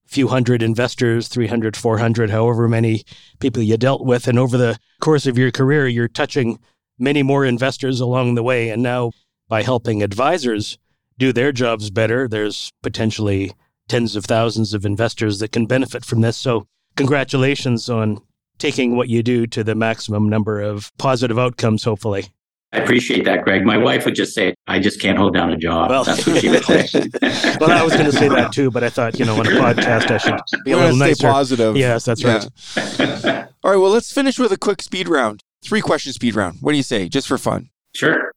a 0.05 0.09
few 0.09 0.27
hundred 0.27 0.61
investors, 0.61 1.27
300, 1.27 1.75
400, 1.75 2.29
however 2.29 2.67
many 2.67 3.03
people 3.39 3.63
you 3.63 3.77
dealt 3.77 4.05
with. 4.05 4.27
And 4.27 4.37
over 4.37 4.57
the 4.57 4.77
course 5.01 5.25
of 5.25 5.37
your 5.37 5.49
career, 5.49 5.87
you're 5.87 6.07
touching 6.07 6.59
many 6.99 7.23
more 7.23 7.43
investors 7.43 7.99
along 7.99 8.35
the 8.35 8.43
way. 8.43 8.69
And 8.69 8.83
now, 8.83 9.11
by 9.47 9.63
helping 9.63 10.03
advisors 10.03 10.77
do 11.17 11.33
their 11.33 11.51
jobs 11.51 11.89
better, 11.89 12.27
there's 12.27 12.71
potentially 12.81 13.53
tens 13.87 14.15
of 14.15 14.25
thousands 14.25 14.73
of 14.73 14.85
investors 14.85 15.39
that 15.39 15.51
can 15.51 15.65
benefit 15.65 16.05
from 16.05 16.21
this. 16.21 16.37
So, 16.37 16.67
congratulations 16.95 17.89
on 17.89 18.21
taking 18.57 18.95
what 18.95 19.09
you 19.09 19.23
do 19.23 19.47
to 19.47 19.63
the 19.63 19.75
maximum 19.75 20.29
number 20.29 20.61
of 20.61 20.91
positive 20.97 21.37
outcomes, 21.37 21.83
hopefully. 21.83 22.27
I 22.73 22.77
appreciate 22.77 23.23
that, 23.25 23.43
Greg. 23.43 23.63
My 23.63 23.77
wife 23.77 24.03
would 24.05 24.15
just 24.15 24.33
say, 24.33 24.55
I 24.65 24.79
just 24.79 24.99
can't 24.99 25.15
hold 25.15 25.35
down 25.35 25.51
a 25.51 25.57
job. 25.57 25.91
Well, 25.91 26.03
That's 26.03 26.25
what 26.25 26.41
she 26.41 26.49
would 26.49 26.65
say. 26.65 27.07
well, 27.59 27.71
I 27.71 27.83
was 27.83 27.93
going 27.93 28.05
to 28.05 28.11
say 28.11 28.27
that 28.29 28.51
too, 28.51 28.71
but 28.71 28.83
I 28.83 28.89
thought, 28.89 29.19
you 29.19 29.25
know, 29.25 29.35
on 29.35 29.45
a 29.45 29.51
podcast, 29.51 30.09
I 30.09 30.17
should 30.17 30.63
be 30.65 30.71
a 30.71 30.77
little 30.77 30.95
nicer. 30.95 31.27
positive. 31.27 31.77
Yes, 31.77 32.03
that's 32.03 32.23
yeah. 32.23 32.47
right. 32.77 33.47
All 33.63 33.71
right. 33.71 33.77
Well, 33.77 33.91
let's 33.91 34.11
finish 34.11 34.39
with 34.39 34.51
a 34.51 34.57
quick 34.57 34.81
speed 34.81 35.07
round. 35.07 35.43
Three 35.63 35.81
question 35.81 36.13
speed 36.13 36.33
round. 36.33 36.57
What 36.61 36.71
do 36.71 36.77
you 36.77 36.83
say? 36.83 37.07
Just 37.09 37.27
for 37.27 37.37
fun. 37.37 37.69
Sure. 37.93 38.31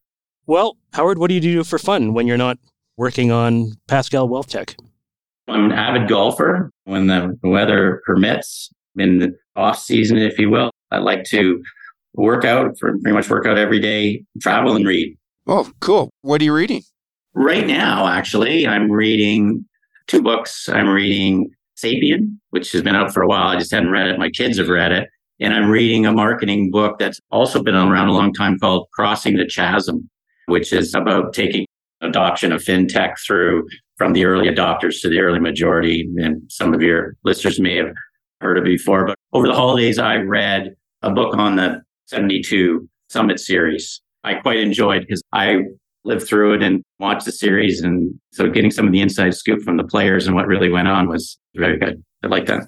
Well, 0.47 0.77
Howard, 0.93 1.19
what 1.19 1.27
do 1.27 1.35
you 1.35 1.41
do 1.41 1.63
for 1.65 1.77
fun 1.77 2.13
when 2.13 2.25
you're 2.25 2.37
not 2.37 2.57
working 2.95 3.31
on 3.31 3.73
Pascal 3.87 4.29
Wealth 4.29 4.47
Tech? 4.47 4.77
I'm 5.49 5.65
an 5.65 5.71
avid 5.73 6.07
golfer 6.07 6.71
when 6.85 7.07
the 7.07 7.37
weather 7.43 8.01
permits 8.05 8.69
in 8.95 9.19
the 9.19 9.35
off 9.57 9.77
season, 9.77 10.17
if 10.17 10.39
you 10.39 10.49
will. 10.49 10.71
I 10.89 10.99
like 10.99 11.25
to 11.25 11.61
work 12.13 12.45
out 12.45 12.77
for 12.79 12.97
pretty 12.99 13.11
much 13.13 13.29
work 13.29 13.45
out 13.45 13.57
every 13.57 13.79
day, 13.79 14.23
travel 14.41 14.75
and 14.77 14.87
read. 14.87 15.17
Oh, 15.47 15.69
cool. 15.81 16.11
What 16.21 16.39
are 16.39 16.45
you 16.45 16.53
reading? 16.53 16.83
Right 17.33 17.67
now, 17.67 18.07
actually, 18.07 18.65
I'm 18.65 18.89
reading 18.89 19.65
two 20.07 20.21
books. 20.21 20.69
I'm 20.69 20.87
reading 20.87 21.49
Sapien, 21.77 22.37
which 22.51 22.71
has 22.71 22.81
been 22.81 22.95
out 22.95 23.13
for 23.13 23.21
a 23.21 23.27
while. 23.27 23.49
I 23.49 23.57
just 23.57 23.71
hadn't 23.71 23.91
read 23.91 24.07
it. 24.07 24.17
My 24.17 24.29
kids 24.29 24.57
have 24.59 24.69
read 24.69 24.93
it. 24.93 25.09
And 25.39 25.53
I'm 25.53 25.69
reading 25.69 26.05
a 26.05 26.13
marketing 26.13 26.71
book 26.71 26.99
that's 26.99 27.19
also 27.31 27.61
been 27.61 27.75
around 27.75 28.07
a 28.07 28.13
long 28.13 28.33
time 28.33 28.57
called 28.57 28.87
Crossing 28.93 29.35
the 29.35 29.45
Chasm, 29.45 30.09
which 30.47 30.73
is 30.73 30.93
about 30.93 31.33
taking 31.33 31.65
adoption 32.01 32.51
of 32.51 32.61
fintech 32.61 33.15
through 33.25 33.67
from 33.97 34.13
the 34.13 34.25
early 34.25 34.47
adopters 34.47 35.01
to 35.01 35.09
the 35.09 35.19
early 35.19 35.39
majority. 35.39 36.09
And 36.17 36.41
some 36.49 36.73
of 36.73 36.81
your 36.81 37.15
listeners 37.23 37.59
may 37.59 37.77
have 37.77 37.93
heard 38.41 38.57
of 38.57 38.63
before. 38.63 39.07
But 39.07 39.15
over 39.33 39.47
the 39.47 39.53
holidays, 39.53 39.99
I 39.99 40.17
read 40.17 40.75
a 41.01 41.11
book 41.11 41.35
on 41.35 41.55
the 41.55 41.81
72 42.05 42.87
Summit 43.09 43.39
series. 43.39 44.01
I 44.23 44.35
quite 44.35 44.59
enjoyed 44.59 45.01
because 45.01 45.21
I 45.33 45.59
lived 46.03 46.27
through 46.27 46.55
it 46.55 46.63
and 46.63 46.83
watched 46.99 47.25
the 47.25 47.31
series. 47.31 47.81
And 47.81 48.19
so 48.31 48.49
getting 48.49 48.71
some 48.71 48.85
of 48.85 48.93
the 48.93 49.01
inside 49.01 49.33
scoop 49.35 49.61
from 49.61 49.77
the 49.77 49.83
players 49.83 50.27
and 50.27 50.35
what 50.35 50.47
really 50.47 50.69
went 50.69 50.87
on 50.87 51.07
was 51.07 51.37
very 51.55 51.77
good. 51.77 52.03
I 52.23 52.27
like 52.27 52.45
that. 52.47 52.67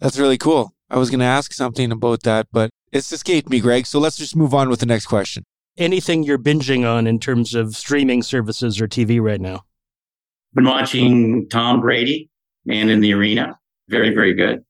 That's 0.00 0.18
really 0.18 0.38
cool. 0.38 0.72
I 0.90 0.96
was 0.96 1.10
going 1.10 1.20
to 1.20 1.26
ask 1.26 1.52
something 1.52 1.92
about 1.92 2.22
that, 2.22 2.46
but 2.52 2.70
it's 2.92 3.12
escaped 3.12 3.50
me, 3.50 3.60
Greg. 3.60 3.86
So 3.86 3.98
let's 3.98 4.16
just 4.16 4.36
move 4.36 4.54
on 4.54 4.68
with 4.70 4.80
the 4.80 4.86
next 4.86 5.06
question. 5.06 5.44
Anything 5.78 6.24
you're 6.24 6.38
binging 6.38 6.84
on 6.84 7.06
in 7.06 7.20
terms 7.20 7.54
of 7.54 7.76
streaming 7.76 8.20
services 8.24 8.80
or 8.80 8.88
TV 8.88 9.20
right 9.20 9.40
now? 9.40 9.64
Been 10.52 10.64
watching 10.64 11.48
Tom 11.50 11.80
Brady, 11.80 12.28
Man 12.64 12.88
in 12.88 13.00
the 13.00 13.14
Arena. 13.14 13.56
Very, 13.88 14.12
very 14.12 14.34
good. 14.34 14.64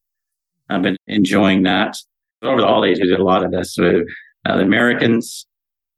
I've 0.69 0.83
been 0.83 0.99
enjoying 1.07 1.63
that. 1.63 1.97
Over 2.43 2.61
the 2.61 2.67
holidays, 2.67 3.01
we 3.01 3.09
did 3.09 3.21
a 3.21 3.25
lot 3.25 3.43
of 3.43 3.51
this 3.53 3.77
with 3.79 4.07
uh, 4.45 4.59
the 4.59 4.63
Americans 4.63 5.47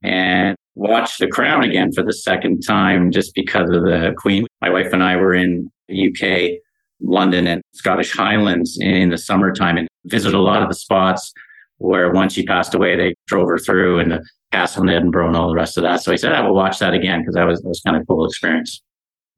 and 0.05 0.57
watched 0.77 1.19
The 1.19 1.27
Crown 1.27 1.65
again 1.65 1.91
for 1.93 2.05
the 2.05 2.13
second 2.13 2.61
time 2.61 3.11
just 3.11 3.35
because 3.35 3.69
of 3.69 3.83
the 3.83 4.15
Queen. 4.17 4.47
My 4.61 4.71
wife 4.71 4.93
and 4.93 5.03
I 5.03 5.17
were 5.17 5.35
in 5.35 5.73
the 5.89 6.07
UK, 6.07 6.61
London, 7.01 7.49
and 7.49 7.63
Scottish 7.75 8.13
Highlands 8.13 8.79
in 8.81 9.11
the 9.11 9.19
summertime 9.19 9.77
and 9.77 9.89
visited 10.05 10.37
a 10.37 10.41
lot 10.41 10.63
of 10.63 10.69
the 10.69 10.75
spots 10.77 11.33
where 11.79 12.13
once 12.13 12.35
she 12.35 12.45
passed 12.45 12.77
away, 12.77 12.95
they 12.95 13.17
drove 13.27 13.49
her 13.49 13.59
through 13.59 13.99
and 13.99 14.13
the 14.13 14.25
castle 14.53 14.83
in 14.83 14.89
Edinburgh 14.89 15.29
and 15.29 15.37
all 15.37 15.49
the 15.49 15.55
rest 15.55 15.77
of 15.77 15.83
that. 15.83 16.03
So 16.03 16.13
I 16.13 16.17
said, 16.17 16.33
I 16.33 16.41
will 16.43 16.55
watch 16.55 16.79
that 16.79 16.95
again 16.95 17.21
because 17.21 17.35
that 17.35 17.45
was, 17.45 17.61
that 17.63 17.69
was 17.69 17.81
kind 17.81 17.97
of 17.97 18.03
a 18.03 18.07
cool 18.07 18.27
experience. 18.27 18.83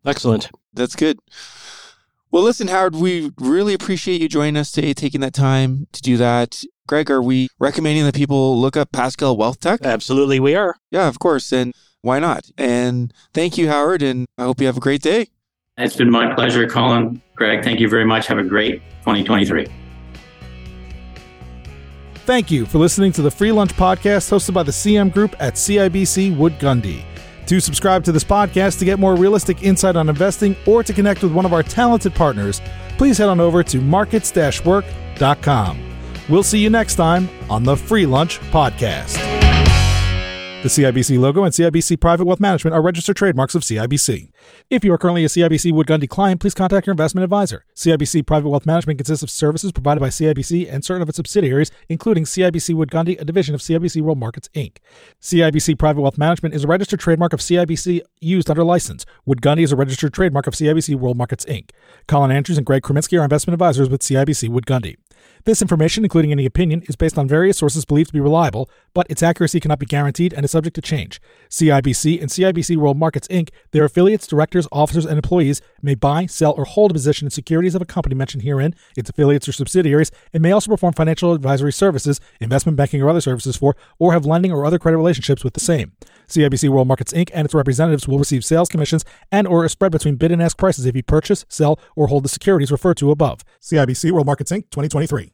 Excellent. 0.04 0.50
That's 0.72 0.96
good. 0.96 1.18
Well, 2.30 2.42
listen, 2.42 2.68
Howard, 2.68 2.96
we 2.96 3.30
really 3.38 3.74
appreciate 3.74 4.22
you 4.22 4.28
joining 4.28 4.56
us 4.56 4.72
today, 4.72 4.94
taking 4.94 5.20
that 5.20 5.34
time 5.34 5.86
to 5.92 6.00
do 6.00 6.16
that. 6.16 6.64
Greg, 6.86 7.10
are 7.10 7.22
we 7.22 7.48
recommending 7.58 8.04
that 8.04 8.14
people 8.14 8.58
look 8.58 8.76
up 8.76 8.90
Pascal 8.90 9.36
Wealth 9.36 9.60
Tech? 9.60 9.80
Absolutely, 9.84 10.40
we 10.40 10.54
are. 10.54 10.76
Yeah, 10.90 11.08
of 11.08 11.18
course. 11.18 11.52
And 11.52 11.74
why 12.00 12.18
not? 12.18 12.50
And 12.56 13.12
thank 13.34 13.58
you, 13.58 13.68
Howard. 13.68 14.02
And 14.02 14.26
I 14.38 14.44
hope 14.44 14.60
you 14.60 14.66
have 14.66 14.78
a 14.78 14.80
great 14.80 15.02
day. 15.02 15.28
It's 15.76 15.96
been 15.96 16.10
my 16.10 16.34
pleasure, 16.34 16.66
Colin. 16.66 17.20
Greg, 17.34 17.62
thank 17.62 17.80
you 17.80 17.88
very 17.88 18.04
much. 18.04 18.26
Have 18.26 18.38
a 18.38 18.44
great 18.44 18.82
2023. 19.00 19.81
Thank 22.24 22.52
you 22.52 22.66
for 22.66 22.78
listening 22.78 23.10
to 23.12 23.22
the 23.22 23.30
Free 23.30 23.50
Lunch 23.50 23.72
Podcast 23.74 24.30
hosted 24.30 24.54
by 24.54 24.62
the 24.62 24.70
CM 24.70 25.12
Group 25.12 25.34
at 25.40 25.54
CIBC 25.54 26.36
Wood 26.36 26.56
Gundy. 26.60 27.02
To 27.46 27.60
subscribe 27.60 28.04
to 28.04 28.12
this 28.12 28.22
podcast 28.22 28.78
to 28.78 28.84
get 28.84 29.00
more 29.00 29.16
realistic 29.16 29.64
insight 29.64 29.96
on 29.96 30.08
investing 30.08 30.54
or 30.64 30.84
to 30.84 30.92
connect 30.92 31.22
with 31.24 31.32
one 31.32 31.44
of 31.44 31.52
our 31.52 31.64
talented 31.64 32.14
partners, 32.14 32.62
please 32.96 33.18
head 33.18 33.28
on 33.28 33.40
over 33.40 33.64
to 33.64 33.80
markets 33.80 34.32
work.com. 34.64 35.80
We'll 36.28 36.44
see 36.44 36.60
you 36.60 36.70
next 36.70 36.94
time 36.94 37.28
on 37.50 37.64
the 37.64 37.76
Free 37.76 38.06
Lunch 38.06 38.38
Podcast. 38.52 39.21
The 40.62 40.68
CIBC 40.68 41.18
logo 41.18 41.42
and 41.42 41.52
CIBC 41.52 41.98
Private 41.98 42.24
Wealth 42.24 42.38
Management 42.38 42.72
are 42.72 42.80
registered 42.80 43.16
trademarks 43.16 43.56
of 43.56 43.62
CIBC. 43.62 44.30
If 44.70 44.84
you 44.84 44.92
are 44.92 44.98
currently 44.98 45.24
a 45.24 45.28
CIBC 45.28 45.72
Wood 45.72 45.88
Gundy 45.88 46.08
client, 46.08 46.40
please 46.40 46.54
contact 46.54 46.86
your 46.86 46.92
investment 46.92 47.24
advisor. 47.24 47.64
CIBC 47.74 48.24
Private 48.24 48.48
Wealth 48.48 48.64
Management 48.64 49.00
consists 49.00 49.24
of 49.24 49.30
services 49.30 49.72
provided 49.72 50.00
by 50.00 50.06
CIBC 50.06 50.72
and 50.72 50.84
certain 50.84 51.02
of 51.02 51.08
its 51.08 51.16
subsidiaries, 51.16 51.72
including 51.88 52.22
CIBC 52.22 52.76
Wood 52.76 52.92
Gundy, 52.92 53.20
a 53.20 53.24
division 53.24 53.56
of 53.56 53.60
CIBC 53.60 54.02
World 54.02 54.18
Markets 54.18 54.48
Inc. 54.54 54.76
CIBC 55.20 55.76
Private 55.80 56.00
Wealth 56.00 56.16
Management 56.16 56.54
is 56.54 56.62
a 56.62 56.68
registered 56.68 57.00
trademark 57.00 57.32
of 57.32 57.40
CIBC 57.40 58.00
used 58.20 58.48
under 58.48 58.62
license. 58.62 59.04
Wood 59.26 59.40
Gundy 59.40 59.64
is 59.64 59.72
a 59.72 59.76
registered 59.76 60.14
trademark 60.14 60.46
of 60.46 60.54
CIBC 60.54 60.94
World 60.94 61.16
Markets 61.16 61.44
Inc. 61.46 61.70
Colin 62.06 62.30
Andrews 62.30 62.56
and 62.56 62.64
Greg 62.64 62.82
Kreminsky 62.82 63.18
are 63.18 63.24
investment 63.24 63.54
advisors 63.54 63.90
with 63.90 64.00
CIBC 64.02 64.48
Wood 64.48 64.66
Gundy. 64.66 64.94
This 65.44 65.60
information, 65.60 66.04
including 66.04 66.32
any 66.32 66.46
opinion, 66.46 66.82
is 66.82 66.96
based 66.96 67.18
on 67.18 67.26
various 67.26 67.58
sources 67.58 67.84
believed 67.84 68.08
to 68.08 68.12
be 68.12 68.20
reliable, 68.20 68.70
but 68.94 69.06
its 69.10 69.22
accuracy 69.22 69.58
cannot 69.58 69.78
be 69.78 69.86
guaranteed 69.86 70.32
and 70.32 70.44
is 70.44 70.52
subject 70.52 70.74
to 70.76 70.82
change. 70.82 71.20
CIBC 71.50 72.20
and 72.20 72.30
CIBC 72.30 72.76
World 72.76 72.96
Markets 72.96 73.26
Inc., 73.28 73.50
their 73.72 73.84
affiliates, 73.84 74.26
directors, 74.26 74.68
officers, 74.70 75.04
and 75.04 75.16
employees 75.16 75.60
may 75.82 75.94
buy, 75.94 76.26
sell, 76.26 76.52
or 76.52 76.64
hold 76.64 76.92
a 76.92 76.94
position 76.94 77.26
in 77.26 77.30
securities 77.30 77.74
of 77.74 77.82
a 77.82 77.86
company 77.86 78.14
mentioned 78.14 78.42
herein, 78.42 78.74
its 78.96 79.10
affiliates 79.10 79.48
or 79.48 79.52
subsidiaries, 79.52 80.10
and 80.32 80.42
may 80.42 80.52
also 80.52 80.70
perform 80.70 80.92
financial 80.92 81.32
advisory 81.32 81.72
services, 81.72 82.20
investment 82.40 82.76
banking, 82.76 83.02
or 83.02 83.10
other 83.10 83.20
services 83.20 83.56
for, 83.56 83.76
or 83.98 84.12
have 84.12 84.24
lending 84.24 84.52
or 84.52 84.64
other 84.64 84.78
credit 84.78 84.96
relationships 84.96 85.42
with 85.42 85.54
the 85.54 85.60
same. 85.60 85.92
CIBC 86.32 86.70
World 86.70 86.88
Markets 86.88 87.12
Inc. 87.12 87.30
and 87.34 87.44
its 87.44 87.54
representatives 87.54 88.08
will 88.08 88.18
receive 88.18 88.42
sales 88.44 88.68
commissions 88.68 89.04
and 89.30 89.46
or 89.46 89.64
a 89.64 89.68
spread 89.68 89.92
between 89.92 90.16
bid 90.16 90.32
and 90.32 90.42
ask 90.42 90.56
prices 90.56 90.86
if 90.86 90.96
you 90.96 91.02
purchase, 91.02 91.44
sell, 91.48 91.78
or 91.94 92.06
hold 92.06 92.24
the 92.24 92.28
securities 92.30 92.72
referred 92.72 92.96
to 92.96 93.10
above. 93.10 93.44
CIBC 93.60 94.10
World 94.10 94.26
Markets 94.26 94.50
Inc. 94.50 94.70
2023. 94.70 95.30